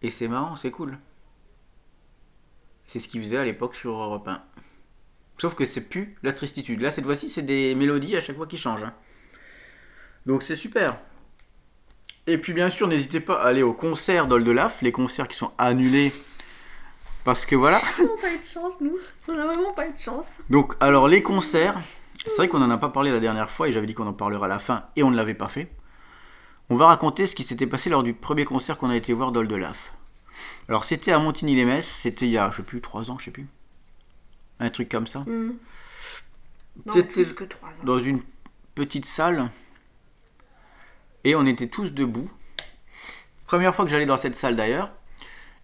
[0.00, 0.98] Et c'est marrant, c'est cool.
[2.86, 4.42] C'est ce qu'ils faisaient à l'époque sur Europe 1.
[5.38, 6.80] Sauf que c'est plus la tristitude.
[6.80, 8.84] Là, cette fois-ci, c'est des mélodies à chaque fois qui changent.
[8.84, 8.92] hein.
[10.26, 10.98] Donc c'est super.
[12.26, 15.52] Et puis bien sûr, n'hésitez pas à aller au concert d'Oldelaf, les concerts qui sont
[15.56, 16.12] annulés.
[17.24, 17.80] Parce que voilà.
[17.98, 18.98] On n'a pas eu de chance, nous.
[19.28, 20.26] On n'a vraiment pas eu de chance.
[20.50, 21.76] Donc, alors les concerts,
[22.24, 24.12] c'est vrai qu'on n'en a pas parlé la dernière fois et j'avais dit qu'on en
[24.12, 25.70] parlera à la fin et on ne l'avait pas fait.
[26.68, 29.32] On va raconter ce qui s'était passé lors du premier concert qu'on a été voir
[29.32, 29.92] d'Oldelaf.
[30.68, 33.30] Alors c'était à Montigny-les-Metz, c'était il y a, je sais plus, 3 ans, je sais
[33.30, 33.46] plus.
[34.60, 35.24] Un truc comme ça.
[35.26, 35.54] Non,
[36.92, 37.72] T'étais plus que 3 ans.
[37.84, 38.20] dans une
[38.74, 39.50] petite salle
[41.24, 42.30] et on était tous debout.
[43.46, 44.92] Première fois que j'allais dans cette salle d'ailleurs.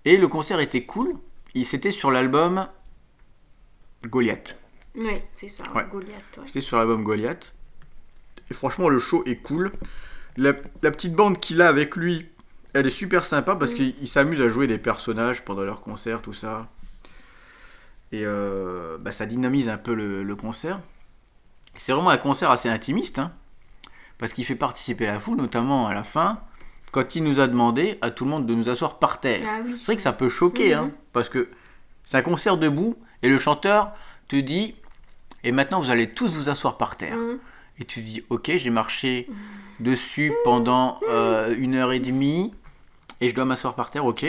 [0.05, 1.15] Et le concert était cool.
[1.55, 2.67] Il C'était sur l'album
[4.07, 4.57] Goliath.
[4.97, 5.85] Oui, c'est ça, Ouais.
[5.91, 6.37] Goliath.
[6.39, 6.45] ouais.
[6.47, 7.53] C'était sur l'album Goliath.
[8.51, 9.73] Et franchement, le show est cool.
[10.37, 12.27] La, la petite bande qu'il a avec lui,
[12.75, 13.75] elle est super sympa parce Mm.
[13.77, 16.69] qu'il il s'amuse à jouer des personnages pendant leur concert, tout ça.
[18.15, 20.79] Et euh, bah, ça dynamise un peu le, le concert.
[21.77, 23.33] C'est vraiment un concert assez intimiste, hein,
[24.19, 26.39] parce qu'il fait participer la foule, notamment à la fin,
[26.93, 29.43] quand il nous a demandé à tout le monde de nous asseoir par terre.
[29.49, 29.75] Ah oui.
[29.79, 30.81] C'est vrai que ça peut choquer, Mhm.
[30.81, 31.49] hein, parce que
[32.09, 33.91] c'est un concert debout et le chanteur
[34.29, 34.77] te dit
[35.43, 37.17] et maintenant vous allez tous vous asseoir par terre.
[37.17, 37.39] Hmm.
[37.81, 39.29] Et tu dis ok, j'ai marché
[39.81, 42.55] dessus pendant euh, une heure et demie
[43.21, 44.25] et je dois m'asseoir par terre, ok.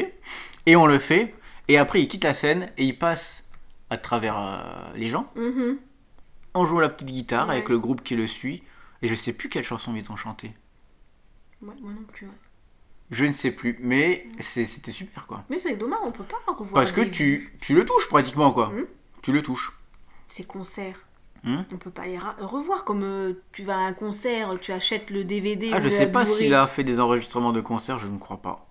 [0.65, 1.36] Et on le fait.
[1.67, 3.43] Et après il quitte la scène et il passe
[3.89, 5.77] à travers euh, les gens Mhm.
[6.53, 7.53] en jouant la petite guitare Ouais.
[7.55, 8.63] avec le groupe qui le suit.
[9.01, 10.51] Et je sais plus quelle chanson ils ont chanté.
[11.61, 12.25] Ouais, moi non plus.
[12.27, 12.33] ouais.
[13.11, 15.43] Je ne sais plus, mais c'est- c'était super quoi.
[15.49, 16.73] Mais c'est dommage, on peut pas revoir.
[16.83, 18.69] Parce que tu, tu le touches pratiquement quoi.
[18.69, 18.88] Mhm.
[19.21, 19.77] Tu le touches.
[20.27, 20.99] Ces concerts.
[21.43, 21.61] Hmm.
[21.71, 25.11] On peut pas les ra- revoir comme euh, tu vas à un concert, tu achètes
[25.11, 25.69] le DVD.
[25.73, 26.43] Ah, je sais pas Blu-ray.
[26.45, 28.67] s'il a fait des enregistrements de concerts, je ne crois pas.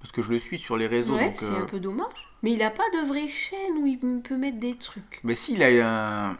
[0.00, 1.14] Parce que je le suis sur les réseaux.
[1.14, 2.27] Ouais, donc, c'est euh, un peu dommage.
[2.42, 5.20] Mais il a pas de vraie chaîne où il peut mettre des trucs.
[5.24, 6.36] Mais s'il a eu un,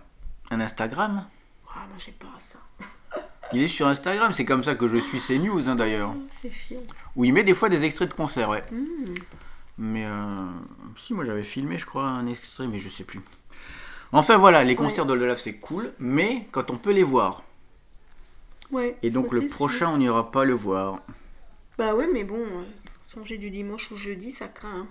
[0.51, 1.27] un Instagram,
[1.69, 2.59] Ah, moi j'ai pas ça.
[3.53, 6.15] il est sur Instagram, c'est comme ça que je suis ses news hein, d'ailleurs.
[6.41, 6.81] C'est chiant.
[7.17, 8.65] Où il met des fois des extraits de concerts, ouais.
[8.71, 9.15] Hmm.
[9.77, 10.47] Mais euh,
[10.97, 13.21] si, moi j'avais filmé, je crois, un extrait, mais je sais plus.
[14.13, 17.43] Enfin voilà, les concerts d'Oldelaf c'est cool, mais quand on peut les voir.
[18.71, 18.97] Ouais.
[19.03, 21.01] Et donc ça, le prochain, on n'ira pas le voir.
[21.77, 22.65] Bah ouais, mais bon, euh,
[23.13, 24.87] changer du dimanche au jeudi, ça craint.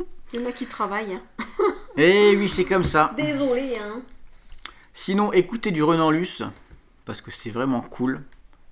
[0.00, 0.04] hein.
[0.32, 1.14] Il y en a qui travaillent.
[1.14, 1.44] Hein.
[1.96, 3.12] Eh oui, c'est comme ça.
[3.16, 4.00] Désolé, hein.
[4.94, 6.42] Sinon, écoutez du Renan Luce,
[7.04, 8.22] parce que c'est vraiment cool,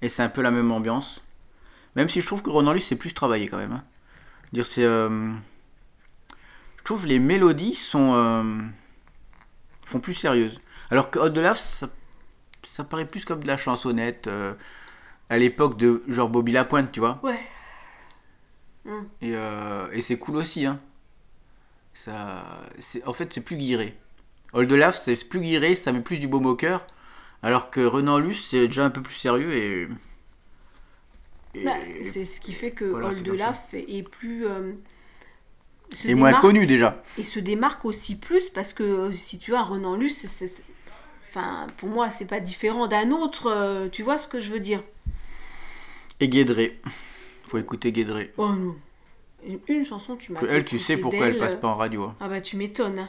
[0.00, 1.20] et c'est un peu la même ambiance.
[1.96, 3.72] Même si je trouve que Renan Luce c'est plus travaillé quand même.
[3.72, 3.84] hein.
[4.52, 5.32] Dire c'est, euh,
[6.78, 8.42] je trouve les mélodies sont euh,
[9.84, 10.60] font plus sérieuses.
[10.90, 11.88] Alors que Hot de ça,
[12.66, 14.54] ça paraît plus comme de la chansonnette euh,
[15.28, 17.18] à l'époque de genre Bobby Lapointe, tu vois.
[17.22, 17.40] Ouais.
[19.20, 20.80] Et, euh, et c'est cool aussi, hein.
[22.04, 22.44] Ça,
[23.06, 23.94] en fait, c'est plus guiré.
[24.52, 26.86] Old Love, c'est plus guiré, ça met plus du baume au cœur.
[27.42, 29.88] Alors que Renan Luce, c'est déjà un peu plus sérieux et.
[31.54, 31.76] et- Bah,
[32.12, 33.44] c'est ce qui fait que Voilà, c'est Old comme ça.
[33.46, 34.46] Laf est plus.
[34.46, 34.72] euh,
[36.14, 37.02] moins connu déjà.
[37.16, 40.62] Et se démarque aussi plus parce que euh, si tu as Renan Luce, c'est-
[41.30, 43.46] enfin, pour moi, c'est pas différent d'un autre.
[43.48, 44.82] euh, tu vois ce que je veux dire?
[46.20, 46.80] Et Guédré.
[47.48, 48.32] Faut écouter Guédré.
[48.38, 48.76] Oh non.
[49.68, 52.04] Une chanson, tu m'as Que elle, tu sais pourquoi elle passe pas en radio.
[52.04, 52.16] hein.
[52.20, 52.98] Ah bah, tu m'étonnes.
[52.98, 53.08] hein.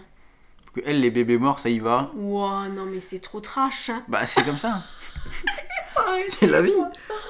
[0.74, 2.12] Que elle, les bébés morts, ça y va.
[2.16, 3.90] Ouah, non, mais c'est trop trash.
[3.90, 4.04] hein.
[4.08, 4.84] Bah, c'est comme ça.
[6.40, 6.74] c'est la vie.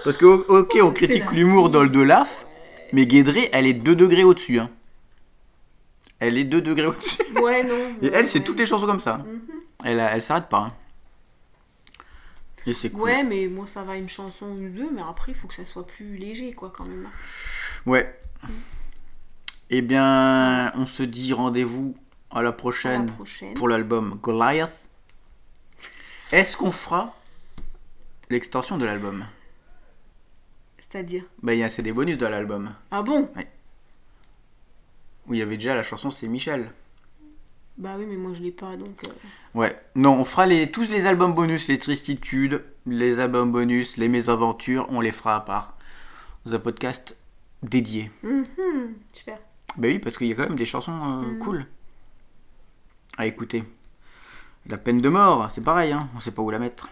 [0.03, 1.71] Parce que, ok, on critique la l'humour vie.
[1.73, 2.45] d'Old Laf,
[2.91, 4.59] mais Guédré, elle est 2 degrés au-dessus.
[4.59, 4.69] hein.
[6.19, 7.21] Elle est 2 degrés au-dessus.
[7.41, 7.95] Ouais, non.
[8.01, 8.43] Et elle, c'est ouais.
[8.45, 9.19] toutes les chansons comme ça.
[9.19, 9.41] Mhm.
[9.85, 10.67] Elle, a- elle s'arrête pas.
[10.69, 10.73] hein.
[12.67, 13.01] Et c'est cool.
[13.03, 15.63] Ouais, mais moi, ça va une chanson ou deux, mais après, il faut que ça
[15.63, 17.09] soit plus léger, quoi, quand même.
[17.85, 18.13] Ouais.
[19.69, 21.95] Eh bien, on se dit rendez-vous
[22.31, 23.11] à la À la prochaine
[23.55, 24.73] pour l'album Goliath.
[26.31, 27.15] Est-ce qu'on fera
[28.29, 29.25] l'extension de l'album?
[30.79, 31.23] C'est-à-dire?
[31.43, 32.73] Bah, il y a un CD bonus dans l'album.
[32.91, 33.29] Ah bon?
[35.27, 36.71] Où il y avait déjà la chanson C'est Michel.
[37.77, 38.99] Bah oui, mais moi, je l'ai pas, donc.
[39.07, 39.11] euh,
[39.53, 39.79] Ouais.
[39.95, 44.87] Non, on fera les, tous les albums bonus, les tristitudes, les albums bonus, les mésaventures,
[44.89, 45.77] on les fera à part.
[46.45, 47.15] Dans un podcast
[47.63, 48.11] dédié.
[48.23, 49.39] mhm, Super.
[49.77, 51.39] Bah oui, parce qu'il y a quand même des chansons euh, Mm.
[51.39, 51.65] cool
[53.17, 53.63] à écouter.
[54.67, 56.89] La peine de mort, c'est pareil, hein, on sait pas où la mettre.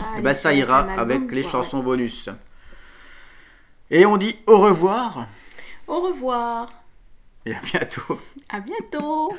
[0.00, 2.28] Ah, Et bah il ça faut ira avec les quoi, chansons bonus.
[3.90, 5.26] Et on dit au revoir.
[5.86, 6.70] Au revoir.
[7.44, 8.18] et à bientôt.
[8.48, 9.34] À bientôt.